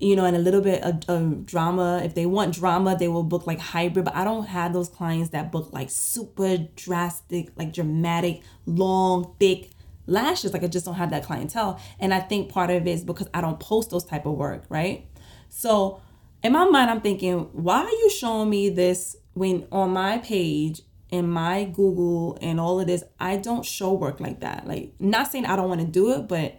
You 0.00 0.16
know, 0.16 0.24
and 0.24 0.36
a 0.36 0.38
little 0.38 0.60
bit 0.60 0.82
of, 0.82 1.02
of, 1.08 1.46
drama. 1.46 2.00
If 2.04 2.14
they 2.14 2.26
want 2.26 2.54
drama, 2.54 2.96
they 2.96 3.08
will 3.08 3.22
book 3.22 3.46
like 3.46 3.58
hybrid. 3.58 4.04
But 4.04 4.14
I 4.14 4.24
don't 4.24 4.46
have 4.46 4.72
those 4.72 4.88
clients 4.88 5.30
that 5.30 5.52
book 5.52 5.72
like 5.72 5.90
super 5.90 6.56
drastic, 6.76 7.50
like 7.56 7.72
dramatic, 7.72 8.42
long, 8.66 9.34
thick 9.38 9.70
lashes. 10.06 10.52
Like 10.52 10.64
I 10.64 10.68
just 10.68 10.84
don't 10.86 10.94
have 10.94 11.10
that 11.10 11.24
clientele. 11.24 11.80
And 11.98 12.14
I 12.14 12.20
think 12.20 12.50
part 12.50 12.70
of 12.70 12.86
it 12.86 12.90
is 12.90 13.04
because 13.04 13.28
I 13.34 13.40
don't 13.40 13.60
post 13.60 13.90
those 13.90 14.04
type 14.04 14.26
of 14.26 14.34
work, 14.34 14.64
right? 14.68 15.06
So 15.48 16.00
in 16.42 16.52
my 16.52 16.64
mind, 16.64 16.90
I'm 16.90 17.00
thinking, 17.00 17.48
why 17.52 17.82
are 17.82 17.90
you 17.90 18.10
showing 18.10 18.50
me 18.50 18.68
this 18.68 19.16
when 19.34 19.66
on 19.70 19.90
my 19.90 20.18
page 20.18 20.82
in 21.10 21.28
my 21.28 21.64
Google 21.64 22.38
and 22.40 22.60
all 22.60 22.80
of 22.80 22.86
this, 22.86 23.02
I 23.18 23.36
don't 23.36 23.64
show 23.64 23.92
work 23.92 24.20
like 24.20 24.40
that. 24.40 24.66
Like, 24.66 24.92
not 24.98 25.30
saying 25.30 25.46
I 25.46 25.56
don't 25.56 25.68
want 25.68 25.80
to 25.80 25.86
do 25.86 26.12
it, 26.12 26.28
but 26.28 26.56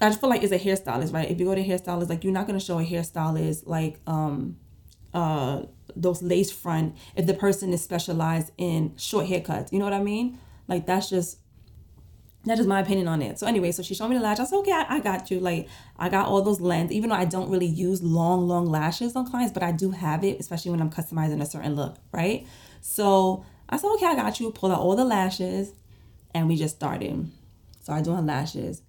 I 0.00 0.08
just 0.08 0.20
feel 0.20 0.28
like 0.28 0.42
it's 0.42 0.52
a 0.52 0.58
hairstylist, 0.58 1.12
right? 1.12 1.30
If 1.30 1.38
you 1.40 1.46
go 1.46 1.54
to 1.54 1.64
hairstylist, 1.64 2.08
like 2.08 2.24
you're 2.24 2.32
not 2.32 2.46
gonna 2.46 2.60
show 2.60 2.78
a 2.78 2.84
hairstylist 2.84 3.66
like 3.66 4.00
um 4.06 4.56
uh 5.14 5.62
those 5.94 6.22
lace 6.22 6.52
front 6.52 6.94
if 7.14 7.26
the 7.26 7.34
person 7.34 7.72
is 7.72 7.82
specialized 7.82 8.52
in 8.58 8.94
short 8.96 9.26
haircuts. 9.26 9.72
You 9.72 9.78
know 9.78 9.84
what 9.86 9.94
I 9.94 10.02
mean? 10.02 10.38
Like 10.68 10.86
that's 10.86 11.08
just 11.08 11.38
that's 12.44 12.58
just 12.58 12.68
my 12.68 12.80
opinion 12.80 13.08
on 13.08 13.22
it. 13.22 13.38
So 13.38 13.46
anyway, 13.46 13.72
so 13.72 13.82
she 13.82 13.94
showed 13.94 14.08
me 14.08 14.16
the 14.16 14.22
lash. 14.22 14.38
I 14.38 14.44
said, 14.44 14.56
okay, 14.58 14.70
I, 14.70 14.86
I 14.88 15.00
got 15.00 15.30
you. 15.30 15.40
Like 15.40 15.68
I 15.98 16.08
got 16.08 16.28
all 16.28 16.42
those 16.42 16.60
lengths, 16.60 16.92
even 16.94 17.10
though 17.10 17.16
I 17.16 17.24
don't 17.24 17.50
really 17.50 17.66
use 17.66 18.02
long, 18.02 18.46
long 18.46 18.66
lashes 18.66 19.16
on 19.16 19.28
clients, 19.28 19.52
but 19.52 19.64
I 19.64 19.72
do 19.72 19.90
have 19.90 20.22
it, 20.22 20.38
especially 20.38 20.70
when 20.70 20.80
I'm 20.80 20.90
customizing 20.90 21.42
a 21.42 21.46
certain 21.46 21.74
look, 21.74 21.96
right? 22.12 22.46
So 22.80 23.44
I 23.68 23.78
said, 23.78 23.88
okay, 23.94 24.06
I 24.06 24.14
got 24.14 24.38
you. 24.38 24.52
Pull 24.52 24.70
out 24.70 24.78
all 24.78 24.94
the 24.94 25.04
lashes 25.04 25.72
and 26.34 26.46
we 26.46 26.56
just 26.56 26.76
started. 26.76 27.28
So 27.80 27.92
I 27.92 28.00
do 28.00 28.12
her 28.12 28.22
lashes. 28.22 28.82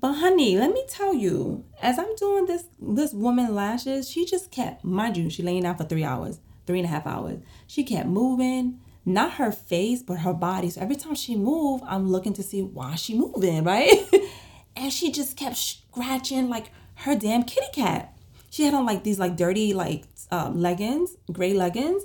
But 0.00 0.14
honey, 0.14 0.56
let 0.56 0.72
me 0.72 0.84
tell 0.88 1.12
you, 1.12 1.64
as 1.82 1.98
I'm 1.98 2.14
doing 2.16 2.46
this 2.46 2.64
this 2.80 3.12
woman 3.12 3.54
lashes, 3.54 4.08
she 4.08 4.24
just 4.24 4.50
kept, 4.50 4.82
mind 4.82 5.18
you, 5.18 5.28
she 5.28 5.42
laying 5.42 5.64
down 5.64 5.76
for 5.76 5.84
three 5.84 6.04
hours, 6.04 6.40
three 6.66 6.78
and 6.78 6.86
a 6.86 6.90
half 6.90 7.06
hours. 7.06 7.40
She 7.66 7.84
kept 7.84 8.08
moving, 8.08 8.80
not 9.04 9.34
her 9.34 9.52
face, 9.52 10.02
but 10.02 10.20
her 10.20 10.32
body. 10.32 10.70
So 10.70 10.80
every 10.80 10.96
time 10.96 11.14
she 11.14 11.36
moved, 11.36 11.84
I'm 11.86 12.08
looking 12.10 12.32
to 12.34 12.42
see 12.42 12.62
why 12.62 12.94
she 12.94 13.14
moving, 13.14 13.62
right? 13.64 14.08
and 14.76 14.90
she 14.90 15.12
just 15.12 15.36
kept 15.36 15.58
scratching 15.58 16.48
like 16.48 16.70
her 16.96 17.14
damn 17.14 17.42
kitty 17.42 17.70
cat. 17.74 18.16
She 18.48 18.64
had 18.64 18.72
on 18.72 18.86
like 18.86 19.04
these 19.04 19.18
like 19.18 19.36
dirty 19.36 19.74
like 19.74 20.04
um, 20.30 20.58
leggings, 20.58 21.16
gray 21.30 21.52
leggings, 21.52 22.04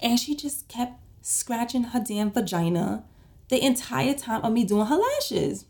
and 0.00 0.18
she 0.18 0.34
just 0.34 0.68
kept 0.68 0.94
scratching 1.20 1.82
her 1.84 2.00
damn 2.00 2.30
vagina 2.30 3.04
the 3.48 3.62
entire 3.62 4.14
time 4.14 4.42
of 4.42 4.52
me 4.52 4.64
doing 4.64 4.86
her 4.86 4.96
lashes. 4.96 5.66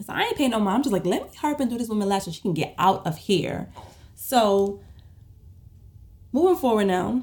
So 0.00 0.12
I 0.12 0.24
ain't 0.24 0.36
paying 0.36 0.50
no 0.50 0.60
mind. 0.60 0.76
I'm 0.76 0.82
just 0.82 0.92
like, 0.92 1.04
let 1.04 1.22
me 1.22 1.36
hurry 1.36 1.56
and 1.58 1.70
do 1.70 1.78
this 1.78 1.88
woman 1.88 2.08
lashes 2.08 2.24
so 2.24 2.32
she 2.32 2.40
can 2.40 2.54
get 2.54 2.74
out 2.78 3.06
of 3.06 3.18
here. 3.18 3.68
So 4.14 4.80
moving 6.32 6.56
forward 6.56 6.86
now, 6.86 7.22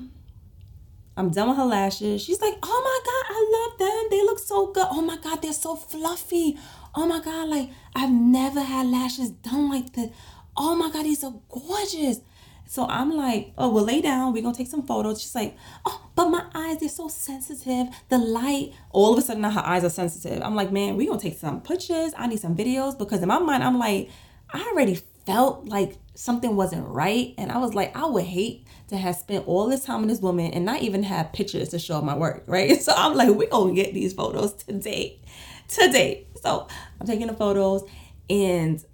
I'm 1.17 1.31
done 1.31 1.49
with 1.49 1.57
her 1.57 1.65
lashes. 1.65 2.21
She's 2.21 2.39
like, 2.39 2.55
oh 2.61 2.81
my 2.83 2.99
God, 3.05 3.35
I 3.35 3.67
love 3.69 3.79
them. 3.79 4.07
They 4.11 4.23
look 4.23 4.39
so 4.39 4.71
good. 4.71 4.87
Oh 4.89 5.01
my 5.01 5.17
God, 5.17 5.41
they're 5.41 5.51
so 5.51 5.75
fluffy. 5.75 6.57
Oh 6.95 7.05
my 7.07 7.19
God, 7.19 7.49
like 7.49 7.69
I've 7.95 8.11
never 8.11 8.61
had 8.61 8.87
lashes 8.87 9.31
done 9.31 9.69
like 9.69 9.93
this. 9.93 10.09
Oh 10.55 10.75
my 10.75 10.89
God, 10.89 11.05
these 11.05 11.23
are 11.23 11.33
gorgeous. 11.49 12.21
So 12.69 12.85
I'm 12.85 13.09
like, 13.09 13.51
oh, 13.57 13.71
we'll 13.71 13.83
lay 13.83 13.99
down. 13.99 14.31
We're 14.31 14.43
going 14.43 14.53
to 14.53 14.57
take 14.59 14.69
some 14.69 14.85
photos. 14.85 15.19
She's 15.19 15.33
like, 15.33 15.57
oh, 15.87 16.07
but 16.13 16.29
my 16.29 16.45
eyes, 16.53 16.77
they're 16.79 16.87
so 16.87 17.07
sensitive. 17.07 17.87
The 18.09 18.19
light, 18.19 18.73
all 18.91 19.11
of 19.11 19.17
a 19.17 19.23
sudden 19.23 19.41
now 19.41 19.49
her 19.49 19.65
eyes 19.65 19.83
are 19.83 19.89
sensitive. 19.89 20.43
I'm 20.43 20.53
like, 20.53 20.71
man, 20.71 20.95
we're 20.95 21.07
going 21.07 21.19
to 21.19 21.29
take 21.29 21.39
some 21.39 21.61
pictures. 21.61 22.13
I 22.15 22.27
need 22.27 22.39
some 22.39 22.55
videos 22.55 22.95
because 22.95 23.23
in 23.23 23.27
my 23.27 23.39
mind, 23.39 23.63
I'm 23.63 23.79
like, 23.79 24.11
I 24.51 24.61
already 24.71 25.01
felt 25.25 25.65
like 25.65 25.97
something 26.13 26.55
wasn't 26.55 26.87
right. 26.87 27.33
And 27.39 27.51
I 27.51 27.57
was 27.57 27.73
like, 27.73 27.97
I 27.97 28.05
would 28.05 28.25
hate 28.25 28.67
to 28.89 28.97
have 28.97 29.15
spent 29.15 29.47
all 29.47 29.67
this 29.67 29.83
time 29.83 30.01
with 30.01 30.11
this 30.11 30.19
woman 30.19 30.51
and 30.51 30.63
not 30.63 30.83
even 30.83 31.01
have 31.01 31.33
pictures 31.33 31.69
to 31.69 31.79
show 31.79 32.03
my 32.03 32.15
work, 32.15 32.43
right? 32.45 32.79
So 32.83 32.93
I'm 32.95 33.15
like, 33.17 33.29
we're 33.29 33.49
going 33.49 33.73
to 33.75 33.81
get 33.81 33.95
these 33.95 34.13
photos 34.13 34.53
today. 34.53 35.19
Today. 35.67 36.27
So 36.43 36.67
I'm 37.01 37.07
taking 37.07 37.25
the 37.25 37.33
photos 37.33 37.83
and 38.29 38.85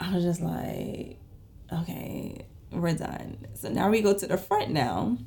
I 0.00 0.14
was 0.14 0.24
just 0.24 0.40
like, 0.40 1.19
okay, 1.72 2.46
we're 2.72 2.94
done. 2.94 3.46
So 3.54 3.68
now 3.68 3.90
we 3.90 4.00
go 4.00 4.14
to 4.14 4.26
the 4.26 4.36
front 4.36 4.70
now. 4.70 5.18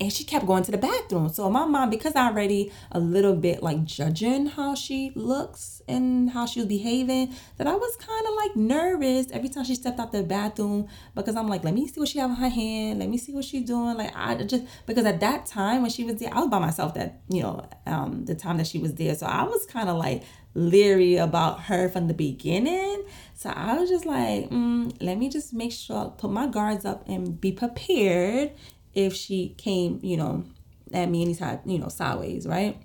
And 0.00 0.12
she 0.12 0.24
kept 0.24 0.44
going 0.44 0.64
to 0.64 0.72
the 0.72 0.78
bathroom. 0.78 1.28
So 1.28 1.48
my 1.48 1.66
mom, 1.66 1.88
because 1.88 2.16
I 2.16 2.26
already 2.26 2.72
a 2.90 2.98
little 2.98 3.36
bit 3.36 3.62
like 3.62 3.84
judging 3.84 4.46
how 4.46 4.74
she 4.74 5.12
looks 5.14 5.82
and 5.86 6.30
how 6.30 6.46
she 6.46 6.58
was 6.58 6.66
behaving, 6.66 7.32
that 7.58 7.68
I 7.68 7.74
was 7.76 7.94
kind 7.94 8.26
of 8.26 8.34
like 8.34 8.56
nervous 8.56 9.30
every 9.30 9.48
time 9.48 9.62
she 9.62 9.76
stepped 9.76 10.00
out 10.00 10.10
the 10.10 10.24
bathroom 10.24 10.88
because 11.14 11.36
I'm 11.36 11.46
like, 11.46 11.62
let 11.62 11.74
me 11.74 11.86
see 11.86 12.00
what 12.00 12.08
she 12.08 12.18
have 12.18 12.30
in 12.30 12.36
her 12.36 12.48
hand. 12.48 12.98
Let 12.98 13.08
me 13.08 13.18
see 13.18 13.32
what 13.32 13.44
she's 13.44 13.64
doing. 13.64 13.96
Like 13.96 14.10
I 14.16 14.34
just 14.42 14.64
because 14.84 15.06
at 15.06 15.20
that 15.20 15.46
time 15.46 15.82
when 15.82 15.92
she 15.92 16.02
was 16.02 16.16
there, 16.16 16.30
I 16.34 16.40
was 16.40 16.48
by 16.48 16.58
myself. 16.58 16.94
That 16.94 17.20
you 17.28 17.42
know, 17.42 17.64
um, 17.86 18.24
the 18.24 18.34
time 18.34 18.56
that 18.56 18.66
she 18.66 18.78
was 18.78 18.94
there, 18.94 19.14
so 19.14 19.26
I 19.26 19.44
was 19.44 19.64
kind 19.64 19.88
of 19.88 19.96
like 19.96 20.24
leery 20.54 21.16
about 21.16 21.62
her 21.62 21.88
from 21.88 22.08
the 22.08 22.14
beginning. 22.14 23.04
So 23.34 23.50
I 23.50 23.78
was 23.78 23.90
just 23.90 24.06
like, 24.06 24.50
mm, 24.50 24.94
let 25.00 25.18
me 25.18 25.28
just 25.28 25.52
make 25.52 25.72
sure, 25.72 26.06
I 26.06 26.08
put 26.18 26.30
my 26.30 26.46
guards 26.46 26.84
up 26.84 27.08
and 27.08 27.40
be 27.40 27.52
prepared 27.52 28.52
if 28.94 29.14
she 29.14 29.54
came, 29.58 29.98
you 30.02 30.16
know, 30.16 30.44
at 30.92 31.08
me 31.08 31.22
anytime, 31.22 31.60
you 31.64 31.78
know, 31.78 31.88
sideways, 31.88 32.46
right? 32.46 32.80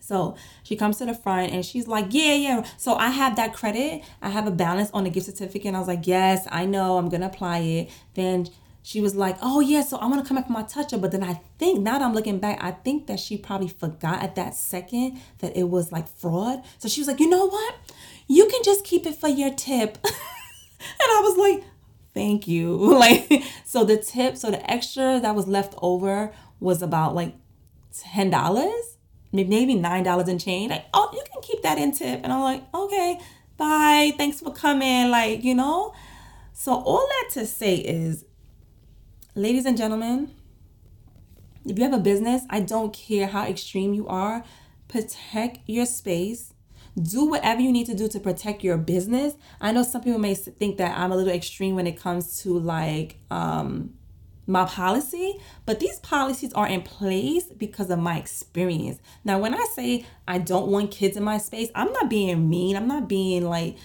So 0.00 0.36
she 0.64 0.74
comes 0.74 0.98
to 0.98 1.06
the 1.06 1.14
front 1.14 1.52
and 1.52 1.64
she's 1.64 1.86
like, 1.86 2.06
Yeah, 2.10 2.34
yeah. 2.34 2.66
So 2.76 2.96
I 2.96 3.10
have 3.10 3.36
that 3.36 3.54
credit. 3.54 4.02
I 4.20 4.30
have 4.30 4.48
a 4.48 4.50
balance 4.50 4.90
on 4.92 5.04
the 5.04 5.10
gift 5.10 5.26
certificate. 5.26 5.66
And 5.66 5.76
I 5.76 5.78
was 5.78 5.86
like, 5.86 6.04
Yes, 6.04 6.48
I 6.50 6.66
know. 6.66 6.98
I'm 6.98 7.08
going 7.08 7.20
to 7.20 7.28
apply 7.28 7.58
it. 7.58 7.90
Then 8.14 8.48
she 8.82 9.00
was 9.00 9.14
like, 9.14 9.36
Oh, 9.42 9.60
yeah. 9.60 9.82
So 9.82 9.98
I'm 9.98 10.10
going 10.10 10.22
to 10.22 10.26
come 10.28 10.36
back 10.36 10.46
for 10.46 10.52
my 10.52 10.62
touch 10.62 10.92
up. 10.92 11.00
But 11.00 11.12
then 11.12 11.22
I 11.22 11.40
think, 11.58 11.80
now 11.80 11.98
that 11.98 12.02
I'm 12.02 12.14
looking 12.14 12.38
back, 12.38 12.62
I 12.62 12.72
think 12.72 13.06
that 13.06 13.20
she 13.20 13.36
probably 13.36 13.68
forgot 13.68 14.22
at 14.22 14.34
that 14.36 14.54
second 14.54 15.20
that 15.38 15.56
it 15.56 15.64
was 15.64 15.92
like 15.92 16.08
fraud. 16.08 16.62
So 16.78 16.88
she 16.88 17.00
was 17.00 17.08
like, 17.08 17.20
You 17.20 17.28
know 17.28 17.46
what? 17.46 17.74
You 18.26 18.46
can 18.46 18.62
just 18.64 18.84
keep 18.84 19.06
it 19.06 19.16
for 19.16 19.28
your 19.28 19.52
tip. 19.54 19.98
and 20.04 20.14
I 21.00 21.20
was 21.22 21.36
like, 21.36 21.64
Thank 22.14 22.48
you. 22.48 22.76
like, 22.98 23.30
so 23.64 23.84
the 23.84 23.96
tip, 23.96 24.36
so 24.36 24.50
the 24.50 24.70
extra 24.70 25.20
that 25.20 25.34
was 25.34 25.46
left 25.46 25.74
over 25.80 26.32
was 26.58 26.82
about 26.82 27.14
like 27.14 27.34
$10 27.94 28.30
maybe 29.32 29.74
nine 29.74 30.02
dollars 30.02 30.28
in 30.28 30.38
change. 30.38 30.70
Like, 30.70 30.86
oh, 30.92 31.10
you 31.12 31.22
can 31.32 31.42
keep 31.42 31.62
that 31.62 31.78
in 31.78 31.92
tip. 31.92 32.20
And 32.22 32.32
I'm 32.32 32.40
like, 32.40 32.62
okay, 32.74 33.18
bye. 33.56 34.12
Thanks 34.16 34.40
for 34.40 34.52
coming. 34.52 35.10
Like, 35.10 35.44
you 35.44 35.54
know. 35.54 35.94
So 36.52 36.72
all 36.72 37.06
that 37.08 37.30
to 37.34 37.46
say 37.46 37.76
is, 37.76 38.24
ladies 39.34 39.66
and 39.66 39.76
gentlemen, 39.76 40.30
if 41.64 41.78
you 41.78 41.84
have 41.84 41.92
a 41.92 41.98
business, 41.98 42.42
I 42.50 42.60
don't 42.60 42.92
care 42.92 43.26
how 43.26 43.46
extreme 43.46 43.94
you 43.94 44.08
are, 44.08 44.44
protect 44.88 45.60
your 45.66 45.86
space. 45.86 46.54
Do 47.00 47.26
whatever 47.26 47.60
you 47.60 47.70
need 47.70 47.86
to 47.86 47.94
do 47.94 48.08
to 48.08 48.18
protect 48.18 48.64
your 48.64 48.76
business. 48.76 49.34
I 49.60 49.72
know 49.72 49.84
some 49.84 50.02
people 50.02 50.18
may 50.18 50.34
think 50.34 50.78
that 50.78 50.98
I'm 50.98 51.12
a 51.12 51.16
little 51.16 51.32
extreme 51.32 51.76
when 51.76 51.86
it 51.86 52.00
comes 52.00 52.42
to 52.42 52.58
like 52.58 53.16
um 53.30 53.94
my 54.46 54.64
policy, 54.64 55.38
but 55.64 55.78
these 55.78 56.00
policies 56.00 56.52
are 56.54 56.66
in 56.66 56.82
place 56.82 57.44
because 57.44 57.88
of 57.88 58.00
my 58.00 58.18
experience. 58.18 58.98
Now, 59.24 59.38
when 59.38 59.54
I 59.54 59.64
say 59.74 60.04
I 60.26 60.38
don't 60.38 60.68
want 60.68 60.90
kids 60.90 61.16
in 61.16 61.22
my 61.22 61.38
space, 61.38 61.70
I'm 61.74 61.92
not 61.92 62.10
being 62.10 62.48
mean. 62.50 62.76
I'm 62.76 62.88
not 62.88 63.08
being 63.08 63.48
like, 63.48 63.76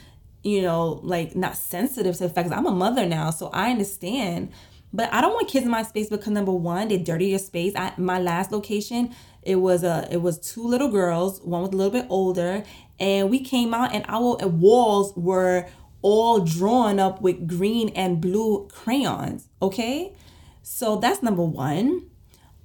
you 0.44 0.64
know, 0.64 1.00
like 1.04 1.36
not 1.36 1.56
sensitive 1.56 2.18
to 2.18 2.24
the 2.24 2.30
fact 2.30 2.50
that 2.50 2.58
I'm 2.58 2.66
a 2.66 2.72
mother 2.72 3.06
now, 3.06 3.30
so 3.30 3.50
I 3.54 3.70
understand. 3.70 4.52
But 4.96 5.14
I 5.14 5.20
don't 5.20 5.34
want 5.34 5.50
kids 5.50 5.66
in 5.66 5.72
my 5.72 5.84
space 5.84 6.10
because 6.10 6.32
number 6.32 6.54
one, 6.54 6.88
they 6.88 6.98
dirty 6.98 7.28
your 7.28 7.40
space. 7.40 7.74
I, 7.76 7.92
my 7.98 8.18
last 8.18 8.52
location, 8.54 9.14
it 9.42 9.58
was 9.58 9.84
a 9.84 10.08
it 10.10 10.22
was 10.22 10.40
two 10.40 10.66
little 10.66 10.88
girls. 10.88 11.42
One 11.42 11.62
was 11.62 11.72
a 11.72 11.76
little 11.76 11.92
bit 11.92 12.06
older, 12.10 12.64
and 12.98 13.30
we 13.30 13.40
came 13.42 13.74
out 13.74 13.94
and 13.94 14.06
our 14.08 14.38
walls 14.48 15.14
were 15.18 15.68
all 16.02 16.40
drawn 16.40 17.00
up 17.00 17.22
with 17.22 17.46
green 17.46 17.90
and 17.90 18.22
blue 18.22 18.70
crayons. 18.72 19.50
Okay, 19.62 20.14
so 20.64 20.96
that's 20.96 21.22
number 21.22 21.44
one. 21.44 22.10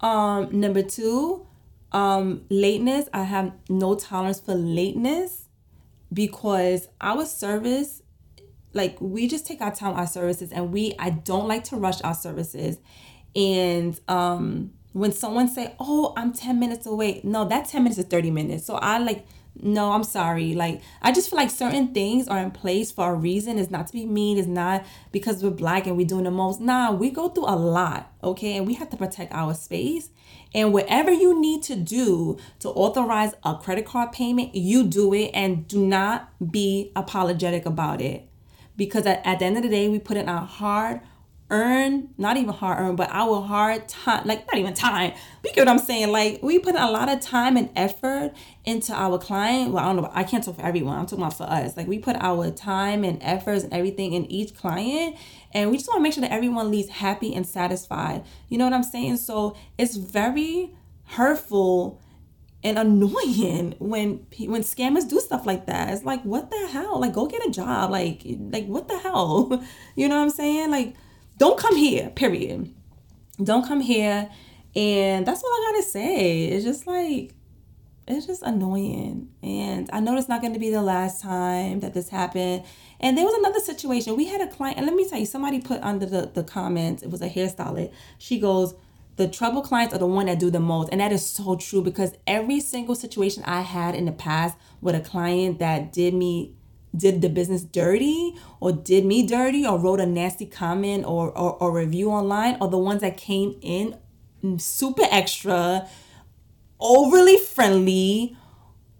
Um, 0.00 0.48
number 0.52 0.82
two, 0.82 1.46
um, 1.90 2.42
lateness. 2.48 3.08
I 3.12 3.24
have 3.24 3.52
no 3.68 3.96
tolerance 3.96 4.40
for 4.40 4.54
lateness 4.54 5.48
because 6.12 6.88
our 7.00 7.26
service, 7.26 8.02
like 8.72 9.00
we 9.00 9.26
just 9.26 9.46
take 9.46 9.60
our 9.60 9.74
time 9.74 9.94
our 9.94 10.06
services 10.06 10.52
and 10.52 10.72
we 10.72 10.94
I 10.98 11.10
don't 11.10 11.48
like 11.48 11.64
to 11.64 11.76
rush 11.76 12.00
our 12.02 12.14
services. 12.14 12.78
And 13.34 13.98
um 14.08 14.72
when 14.92 15.12
someone 15.12 15.48
say, 15.48 15.74
Oh, 15.78 16.12
I'm 16.16 16.32
10 16.32 16.58
minutes 16.58 16.86
away, 16.86 17.20
no, 17.22 17.46
that 17.48 17.68
10 17.68 17.82
minutes 17.84 17.98
is 17.98 18.06
30 18.06 18.30
minutes. 18.30 18.66
So 18.66 18.74
I 18.74 18.98
like 18.98 19.26
no, 19.62 19.92
I'm 19.92 20.04
sorry. 20.04 20.54
Like, 20.54 20.80
I 21.02 21.12
just 21.12 21.28
feel 21.28 21.36
like 21.36 21.50
certain 21.50 21.92
things 21.92 22.28
are 22.28 22.38
in 22.38 22.50
place 22.50 22.90
for 22.90 23.12
a 23.12 23.14
reason. 23.14 23.58
It's 23.58 23.70
not 23.70 23.88
to 23.88 23.92
be 23.92 24.06
mean. 24.06 24.38
It's 24.38 24.48
not 24.48 24.84
because 25.12 25.42
we're 25.42 25.50
black 25.50 25.86
and 25.86 25.96
we're 25.96 26.06
doing 26.06 26.24
the 26.24 26.30
most. 26.30 26.60
Nah, 26.60 26.92
we 26.92 27.10
go 27.10 27.28
through 27.28 27.46
a 27.46 27.56
lot, 27.56 28.12
okay? 28.22 28.56
And 28.56 28.66
we 28.66 28.74
have 28.74 28.90
to 28.90 28.96
protect 28.96 29.32
our 29.32 29.54
space. 29.54 30.10
And 30.54 30.72
whatever 30.72 31.10
you 31.10 31.38
need 31.38 31.62
to 31.64 31.76
do 31.76 32.38
to 32.60 32.68
authorize 32.70 33.34
a 33.44 33.56
credit 33.56 33.86
card 33.86 34.12
payment, 34.12 34.54
you 34.54 34.84
do 34.84 35.12
it 35.12 35.30
and 35.34 35.66
do 35.66 35.84
not 35.84 36.30
be 36.50 36.92
apologetic 36.96 37.66
about 37.66 38.00
it 38.00 38.29
because 38.80 39.04
at, 39.04 39.20
at 39.26 39.40
the 39.40 39.44
end 39.44 39.58
of 39.58 39.62
the 39.62 39.68
day, 39.68 39.88
we 39.88 39.98
put 39.98 40.16
in 40.16 40.26
our 40.26 40.46
hard 40.46 41.02
earned, 41.50 42.08
not 42.16 42.38
even 42.38 42.54
hard 42.54 42.78
earned, 42.78 42.96
but 42.96 43.10
our 43.12 43.42
hard 43.42 43.86
time, 43.88 44.26
like 44.26 44.46
not 44.46 44.56
even 44.56 44.72
time. 44.72 45.12
You 45.44 45.52
get 45.52 45.66
what 45.66 45.68
I'm 45.68 45.78
saying? 45.78 46.10
Like 46.10 46.42
we 46.42 46.58
put 46.58 46.74
a 46.76 46.90
lot 46.90 47.10
of 47.10 47.20
time 47.20 47.58
and 47.58 47.68
effort 47.76 48.32
into 48.64 48.94
our 48.94 49.18
client. 49.18 49.72
Well, 49.72 49.84
I 49.84 49.92
don't 49.92 50.02
know, 50.02 50.10
I 50.14 50.24
can't 50.24 50.42
talk 50.42 50.56
for 50.56 50.62
everyone. 50.62 50.98
I'm 50.98 51.04
talking 51.04 51.18
about 51.18 51.36
for 51.36 51.42
us. 51.42 51.76
Like 51.76 51.88
we 51.88 51.98
put 51.98 52.16
our 52.20 52.50
time 52.50 53.04
and 53.04 53.22
efforts 53.22 53.64
and 53.64 53.74
everything 53.74 54.14
in 54.14 54.24
each 54.32 54.54
client. 54.54 55.14
And 55.52 55.70
we 55.70 55.76
just 55.76 55.86
want 55.86 55.98
to 55.98 56.02
make 56.02 56.14
sure 56.14 56.22
that 56.22 56.32
everyone 56.32 56.70
leaves 56.70 56.88
happy 56.88 57.34
and 57.34 57.46
satisfied. 57.46 58.24
You 58.48 58.56
know 58.56 58.64
what 58.64 58.72
I'm 58.72 58.82
saying? 58.82 59.18
So 59.18 59.56
it's 59.76 59.96
very 59.96 60.72
hurtful 61.04 62.00
and 62.62 62.78
annoying 62.78 63.74
when 63.78 64.26
when 64.38 64.62
scammers 64.62 65.08
do 65.08 65.20
stuff 65.20 65.46
like 65.46 65.66
that. 65.66 65.92
It's 65.92 66.04
like 66.04 66.22
what 66.22 66.50
the 66.50 66.68
hell? 66.70 67.00
Like 67.00 67.14
go 67.14 67.26
get 67.26 67.46
a 67.46 67.50
job. 67.50 67.90
Like 67.90 68.22
like 68.24 68.66
what 68.66 68.88
the 68.88 68.98
hell? 68.98 69.64
You 69.96 70.08
know 70.08 70.16
what 70.16 70.22
I'm 70.22 70.30
saying? 70.30 70.70
Like 70.70 70.94
don't 71.38 71.58
come 71.58 71.74
here, 71.74 72.10
period. 72.10 72.74
Don't 73.42 73.66
come 73.66 73.80
here. 73.80 74.28
And 74.76 75.26
that's 75.26 75.42
all 75.42 75.50
I 75.50 75.72
gotta 75.72 75.82
say. 75.82 76.44
It's 76.44 76.64
just 76.64 76.86
like, 76.86 77.32
it's 78.06 78.26
just 78.26 78.42
annoying. 78.42 79.30
And 79.42 79.88
I 79.92 80.00
know 80.00 80.16
it's 80.16 80.28
not 80.28 80.42
gonna 80.42 80.58
be 80.58 80.70
the 80.70 80.82
last 80.82 81.22
time 81.22 81.80
that 81.80 81.94
this 81.94 82.10
happened. 82.10 82.64
And 83.00 83.16
there 83.16 83.24
was 83.24 83.34
another 83.34 83.60
situation. 83.60 84.16
We 84.16 84.26
had 84.26 84.42
a 84.42 84.48
client, 84.48 84.76
and 84.76 84.86
let 84.86 84.94
me 84.94 85.08
tell 85.08 85.18
you, 85.18 85.26
somebody 85.26 85.60
put 85.60 85.82
under 85.82 86.06
the, 86.06 86.30
the 86.32 86.44
comments, 86.44 87.02
it 87.02 87.10
was 87.10 87.22
a 87.22 87.28
hairstylist. 87.30 87.90
She 88.18 88.38
goes, 88.38 88.74
the 89.16 89.28
trouble 89.28 89.62
clients 89.62 89.94
are 89.94 89.98
the 89.98 90.06
one 90.06 90.26
that 90.26 90.38
do 90.38 90.50
the 90.50 90.60
most. 90.60 90.88
And 90.90 91.00
that 91.00 91.12
is 91.12 91.24
so 91.24 91.56
true 91.56 91.82
because 91.82 92.14
every 92.26 92.60
single 92.60 92.94
situation 92.94 93.42
I 93.44 93.60
had 93.60 93.94
in 93.94 94.06
the 94.06 94.12
past 94.12 94.56
with 94.80 94.94
a 94.94 95.00
client 95.00 95.58
that 95.58 95.92
did 95.92 96.14
me 96.14 96.54
did 96.96 97.22
the 97.22 97.28
business 97.28 97.62
dirty 97.62 98.34
or 98.58 98.72
did 98.72 99.04
me 99.04 99.24
dirty 99.24 99.64
or 99.64 99.78
wrote 99.78 100.00
a 100.00 100.06
nasty 100.06 100.44
comment 100.44 101.04
or, 101.06 101.30
or, 101.38 101.52
or 101.62 101.72
review 101.72 102.10
online 102.10 102.56
or 102.60 102.68
the 102.68 102.78
ones 102.78 103.00
that 103.00 103.16
came 103.16 103.56
in 103.62 103.96
super 104.58 105.04
extra, 105.10 105.88
overly 106.80 107.36
friendly, 107.36 108.36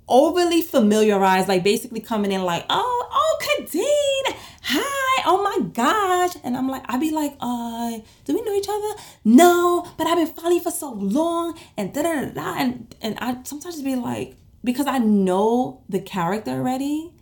overly 0.09 0.63
familiarized, 0.63 1.49
like 1.49 1.65
basically 1.65 2.01
coming 2.01 2.33
in 2.33 2.43
like, 2.43 2.65
oh, 2.69 3.09
oh, 3.11 3.39
Khadine, 3.43 4.37
hi, 4.63 5.10
oh 5.27 5.43
my 5.43 5.67
gosh. 5.69 6.37
And 6.45 6.57
I'm 6.57 6.69
like, 6.69 6.83
I'd 6.87 7.01
be 7.01 7.11
like, 7.11 7.37
uh, 7.41 7.99
do 8.25 8.35
we 8.35 8.43
know 8.43 8.55
each 8.55 8.69
other? 8.69 9.03
No, 9.25 9.87
but 9.97 10.07
I've 10.07 10.17
been 10.17 10.27
following 10.27 10.61
for 10.61 10.71
so 10.71 10.93
long 10.93 11.59
and 11.77 11.93
da 11.93 12.03
da 12.03 12.25
da. 12.27 12.55
And, 12.59 12.95
and 13.01 13.19
I 13.21 13.39
sometimes 13.45 13.83
be 13.83 13.97
like, 13.97 14.37
because 14.63 14.87
I 14.87 14.99
know 14.99 15.83
the 15.89 16.01
character 16.01 16.51
already, 16.51 17.13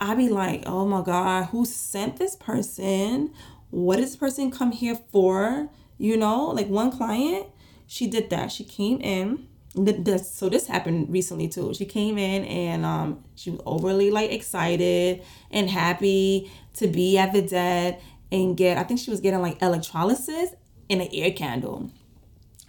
I 0.00 0.14
be 0.14 0.28
like, 0.28 0.62
oh 0.66 0.86
my 0.86 1.02
God, 1.02 1.46
who 1.46 1.64
sent 1.64 2.16
this 2.16 2.36
person? 2.36 3.32
What 3.70 3.96
does 3.96 4.06
this 4.06 4.16
person 4.16 4.50
come 4.50 4.72
here 4.72 4.98
for? 5.12 5.68
You 5.98 6.16
know, 6.16 6.46
like 6.46 6.68
one 6.68 6.90
client, 6.90 7.46
she 7.86 8.06
did 8.06 8.30
that. 8.30 8.50
She 8.50 8.64
came 8.64 9.00
in. 9.00 9.46
This, 9.74 10.34
so 10.34 10.48
this 10.48 10.66
happened 10.66 11.12
recently 11.12 11.46
too. 11.46 11.72
She 11.74 11.84
came 11.84 12.18
in 12.18 12.44
and 12.44 12.84
um, 12.84 13.24
she 13.36 13.50
was 13.50 13.60
overly 13.64 14.10
like 14.10 14.32
excited 14.32 15.22
and 15.50 15.70
happy 15.70 16.50
to 16.74 16.88
be 16.88 17.16
at 17.18 17.32
Vedette 17.32 18.00
and 18.32 18.56
get. 18.56 18.78
I 18.78 18.82
think 18.82 18.98
she 18.98 19.10
was 19.10 19.20
getting 19.20 19.40
like 19.40 19.62
electrolysis 19.62 20.54
and 20.88 21.00
an 21.00 21.08
ear 21.14 21.30
candle. 21.30 21.90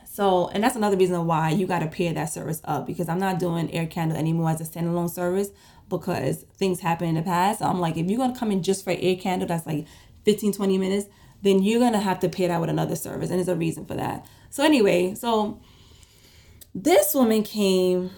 So, 0.05 0.49
and 0.49 0.63
that's 0.63 0.75
another 0.75 0.97
reason 0.97 1.25
why 1.25 1.51
you 1.51 1.65
got 1.65 1.79
to 1.79 1.87
pair 1.87 2.13
that 2.13 2.25
service 2.25 2.61
up 2.65 2.85
because 2.85 3.07
I'm 3.07 3.19
not 3.19 3.39
doing 3.39 3.73
ear 3.73 3.87
candle 3.87 4.17
anymore 4.17 4.49
as 4.49 4.61
a 4.61 4.65
standalone 4.65 5.09
service 5.09 5.49
because 5.89 6.43
things 6.57 6.81
happen 6.81 7.07
in 7.07 7.15
the 7.15 7.21
past. 7.21 7.59
So 7.59 7.65
I'm 7.65 7.79
like, 7.79 7.97
if 7.97 8.09
you're 8.09 8.17
gonna 8.17 8.37
come 8.37 8.51
in 8.51 8.61
just 8.61 8.83
for 8.83 8.91
ear 8.91 9.15
candle, 9.15 9.47
that's 9.47 9.65
like 9.65 9.87
15, 10.25 10.53
20 10.53 10.77
minutes, 10.77 11.07
then 11.41 11.63
you're 11.63 11.79
gonna 11.79 11.99
have 11.99 12.19
to 12.19 12.29
pair 12.29 12.49
that 12.49 12.59
with 12.59 12.69
another 12.69 12.95
service. 12.95 13.29
And 13.29 13.39
there's 13.39 13.47
a 13.47 13.55
reason 13.55 13.85
for 13.85 13.95
that. 13.95 14.25
So 14.49 14.63
anyway, 14.63 15.15
so 15.15 15.61
this 16.73 17.13
woman 17.13 17.43
came 17.43 18.11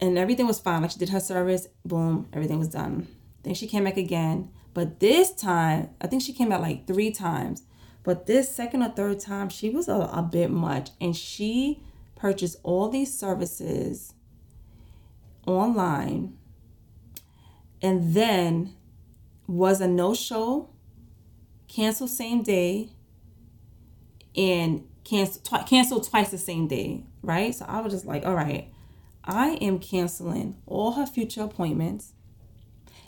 and 0.00 0.16
everything 0.16 0.46
was 0.46 0.60
fine. 0.60 0.82
Like 0.82 0.90
she 0.90 0.98
did 0.98 1.08
her 1.10 1.20
service, 1.20 1.68
boom, 1.84 2.28
everything 2.32 2.58
was 2.58 2.68
done. 2.68 3.08
Then 3.42 3.54
she 3.54 3.66
came 3.66 3.84
back 3.84 3.96
again. 3.96 4.50
But 4.74 5.00
this 5.00 5.32
time, 5.32 5.90
I 6.00 6.06
think 6.06 6.22
she 6.22 6.32
came 6.32 6.50
back 6.50 6.60
like 6.60 6.86
three 6.86 7.10
times. 7.10 7.64
But 8.04 8.26
this 8.26 8.54
second 8.54 8.82
or 8.82 8.90
third 8.90 9.18
time, 9.18 9.48
she 9.48 9.70
was 9.70 9.88
a, 9.88 9.94
a 10.12 10.22
bit 10.22 10.50
much. 10.50 10.90
And 11.00 11.16
she 11.16 11.82
purchased 12.14 12.58
all 12.62 12.88
these 12.88 13.12
services 13.16 14.14
online 15.46 16.36
and 17.80 18.14
then 18.14 18.74
was 19.46 19.80
a 19.80 19.88
no 19.88 20.14
show, 20.14 20.68
canceled 21.68 22.10
same 22.10 22.42
day, 22.42 22.90
and 24.36 24.86
cancel 25.08 25.40
twi- 25.42 25.62
canceled 25.62 26.08
twice 26.08 26.30
the 26.30 26.38
same 26.38 26.68
day, 26.68 27.04
right? 27.22 27.54
So 27.54 27.64
I 27.68 27.80
was 27.80 27.92
just 27.92 28.06
like, 28.06 28.26
all 28.26 28.34
right, 28.34 28.72
I 29.24 29.50
am 29.60 29.78
canceling 29.78 30.56
all 30.66 30.92
her 30.92 31.06
future 31.06 31.42
appointments 31.42 32.12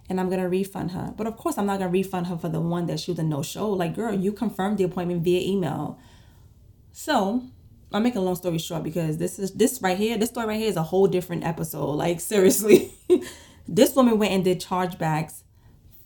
and 0.08 0.18
I'm 0.20 0.28
gonna 0.28 0.48
refund 0.48 0.90
her. 0.92 1.14
But 1.16 1.26
of 1.26 1.36
course, 1.36 1.58
I'm 1.58 1.66
not 1.66 1.78
gonna 1.78 1.90
refund 1.90 2.26
her 2.26 2.36
for 2.36 2.48
the 2.48 2.60
one 2.60 2.86
that 2.86 3.00
she 3.00 3.10
was 3.10 3.18
a 3.18 3.22
no 3.22 3.42
show. 3.42 3.70
Like, 3.70 3.94
girl, 3.94 4.14
you 4.14 4.32
confirmed 4.32 4.78
the 4.78 4.84
appointment 4.84 5.22
via 5.22 5.40
email. 5.40 5.98
So 6.92 7.44
I'm 7.92 8.02
making 8.02 8.18
a 8.18 8.24
long 8.24 8.34
story 8.34 8.58
short 8.58 8.82
because 8.82 9.18
this 9.18 9.38
is 9.38 9.52
this 9.52 9.80
right 9.82 9.96
here, 9.96 10.18
this 10.18 10.30
story 10.30 10.46
right 10.46 10.58
here 10.58 10.68
is 10.68 10.76
a 10.76 10.82
whole 10.82 11.06
different 11.06 11.44
episode. 11.44 11.92
Like, 11.92 12.20
seriously. 12.32 12.92
This 13.68 13.94
woman 13.94 14.18
went 14.18 14.32
and 14.32 14.42
did 14.44 14.60
chargebacks 14.60 15.44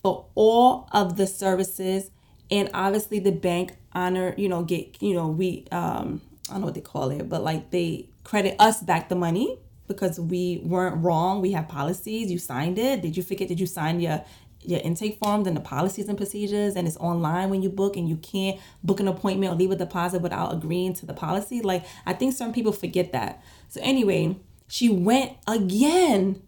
for 0.03 0.27
all 0.35 0.87
of 0.91 1.17
the 1.17 1.25
services, 1.25 2.11
and 2.51 2.69
obviously 2.75 3.17
the 3.17 3.31
bank 3.31 3.75
honor, 3.95 4.35
you 4.37 4.49
know, 4.49 4.63
get, 4.63 5.01
you 5.01 5.13
know, 5.13 5.27
we, 5.27 5.65
um, 5.71 6.21
I 6.49 6.53
don't 6.53 6.61
know 6.61 6.65
what 6.67 6.75
they 6.75 6.81
call 6.81 7.09
it, 7.09 7.29
but 7.29 7.43
like 7.43 7.71
they 7.71 8.07
credit 8.23 8.55
us 8.59 8.81
back 8.81 9.09
the 9.09 9.15
money 9.15 9.57
because 9.87 10.19
we 10.19 10.61
weren't 10.63 11.03
wrong. 11.03 11.41
We 11.41 11.53
have 11.53 11.67
policies. 11.67 12.31
You 12.31 12.37
signed 12.37 12.77
it. 12.77 13.01
Did 13.01 13.17
you 13.17 13.23
forget? 13.23 13.47
Did 13.47 13.59
you 13.59 13.67
sign 13.67 13.99
your 13.99 14.23
your 14.61 14.79
intake 14.79 15.19
forms 15.19 15.45
and 15.45 15.55
the 15.55 15.61
policies 15.61 16.09
and 16.09 16.17
procedures 16.17 16.75
and 16.75 16.87
it's 16.87 16.97
online 16.97 17.51
when 17.51 17.61
you 17.61 17.69
book 17.69 17.95
and 17.95 18.09
you 18.09 18.15
can't 18.15 18.59
book 18.83 18.99
an 18.99 19.07
appointment 19.07 19.53
or 19.53 19.55
leave 19.55 19.69
a 19.69 19.75
deposit 19.75 20.23
without 20.23 20.51
agreeing 20.51 20.91
to 20.91 21.05
the 21.05 21.13
policy 21.13 21.61
like 21.61 21.85
i 22.07 22.13
think 22.13 22.33
some 22.33 22.51
people 22.51 22.71
forget 22.71 23.11
that 23.11 23.43
so 23.69 23.79
anyway 23.83 24.35
she 24.67 24.89
went 24.89 25.33
again 25.47 26.41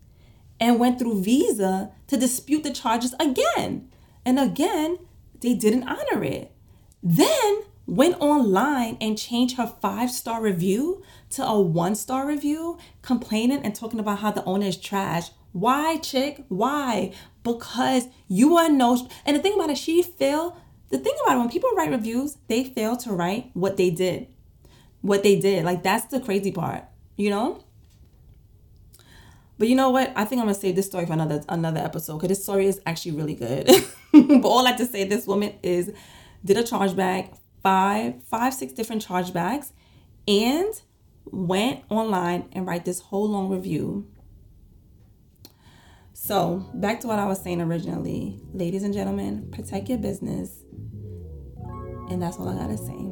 and 0.59 0.79
went 0.79 0.99
through 0.99 1.21
Visa 1.21 1.91
to 2.07 2.17
dispute 2.17 2.63
the 2.63 2.71
charges 2.71 3.13
again. 3.19 3.89
And 4.25 4.39
again, 4.39 4.97
they 5.41 5.53
didn't 5.53 5.87
honor 5.87 6.23
it. 6.23 6.51
Then 7.07 7.61
went 7.85 8.19
online 8.19 8.97
and 8.99 9.17
changed 9.17 9.55
her 9.55 9.65
five 9.65 10.11
star 10.11 10.41
review 10.41 11.03
to 11.29 11.45
a 11.45 11.59
one 11.59 11.95
star 11.95 12.27
review, 12.27 12.77
complaining 13.01 13.61
and 13.63 13.73
talking 13.73 14.01
about 14.01 14.19
how 14.19 14.31
the 14.31 14.43
owner 14.43 14.65
is 14.65 14.75
trash. 14.75 15.29
Why, 15.53 15.97
chick? 15.97 16.43
Why? 16.49 17.13
Because 17.43 18.09
you 18.27 18.57
are 18.57 18.69
no. 18.69 19.07
And 19.25 19.37
the 19.37 19.41
thing 19.41 19.53
about 19.53 19.69
it, 19.69 19.77
she 19.77 20.03
failed. 20.03 20.57
The 20.89 20.97
thing 20.97 21.13
about 21.23 21.37
it, 21.37 21.39
when 21.39 21.49
people 21.49 21.69
write 21.77 21.91
reviews, 21.91 22.35
they 22.49 22.65
fail 22.65 22.97
to 22.97 23.13
write 23.13 23.51
what 23.53 23.77
they 23.77 23.89
did. 23.89 24.27
What 24.99 25.23
they 25.23 25.39
did. 25.39 25.63
Like, 25.63 25.83
that's 25.83 26.07
the 26.07 26.19
crazy 26.19 26.51
part, 26.51 26.83
you 27.15 27.29
know? 27.29 27.63
But 29.57 29.69
you 29.69 29.75
know 29.75 29.91
what? 29.91 30.11
I 30.13 30.25
think 30.25 30.41
I'm 30.41 30.47
gonna 30.47 30.55
save 30.55 30.75
this 30.75 30.87
story 30.87 31.05
for 31.05 31.13
another 31.13 31.41
another 31.47 31.79
episode 31.79 32.17
because 32.17 32.29
this 32.29 32.43
story 32.43 32.67
is 32.67 32.81
actually 32.85 33.13
really 33.13 33.33
good. 33.33 33.65
but 34.11 34.45
all 34.45 34.67
I 34.67 34.71
have 34.71 34.79
to 34.79 34.85
say, 34.85 35.05
this 35.05 35.25
woman 35.25 35.53
is 35.63 35.91
did 36.43 36.57
a 36.57 36.63
chargeback, 36.63 37.37
five, 37.63 38.23
five, 38.23 38.53
six 38.53 38.73
different 38.73 39.05
chargebacks, 39.05 39.71
and 40.27 40.81
went 41.25 41.83
online 41.89 42.47
and 42.53 42.65
write 42.65 42.85
this 42.85 42.99
whole 42.99 43.27
long 43.29 43.49
review. 43.49 44.07
So 46.13 46.69
back 46.73 46.99
to 47.01 47.07
what 47.07 47.19
I 47.19 47.25
was 47.25 47.41
saying 47.41 47.61
originally, 47.61 48.39
ladies 48.53 48.83
and 48.83 48.93
gentlemen, 48.93 49.49
protect 49.51 49.89
your 49.89 49.97
business, 49.97 50.63
and 52.09 52.21
that's 52.21 52.37
all 52.37 52.49
I 52.49 52.55
gotta 52.55 52.77
say. 52.77 53.06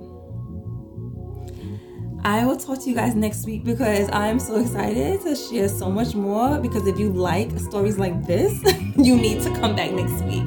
I 2.25 2.43
will 2.43 2.57
talk 2.57 2.81
to 2.81 2.89
you 2.89 2.95
guys 2.95 3.13
next 3.13 3.45
week 3.45 3.63
because 3.63 4.09
I'm 4.11 4.39
so 4.39 4.59
excited 4.59 5.21
to 5.21 5.35
share 5.35 5.69
so 5.69 5.91
much 5.91 6.15
more. 6.15 6.57
Because 6.57 6.87
if 6.87 6.97
you 6.97 7.11
like 7.11 7.51
stories 7.59 7.99
like 7.99 8.25
this, 8.25 8.51
you 8.97 9.15
need 9.15 9.43
to 9.43 9.51
come 9.51 9.75
back 9.75 9.91
next 9.91 10.23
week. 10.23 10.43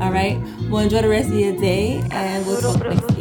All 0.00 0.10
right. 0.10 0.36
Well, 0.68 0.82
enjoy 0.82 1.00
the 1.02 1.08
rest 1.08 1.28
of 1.28 1.38
your 1.38 1.56
day 1.56 2.02
and 2.10 2.44
we'll 2.44 2.60
talk 2.60 2.84
next 2.84 3.11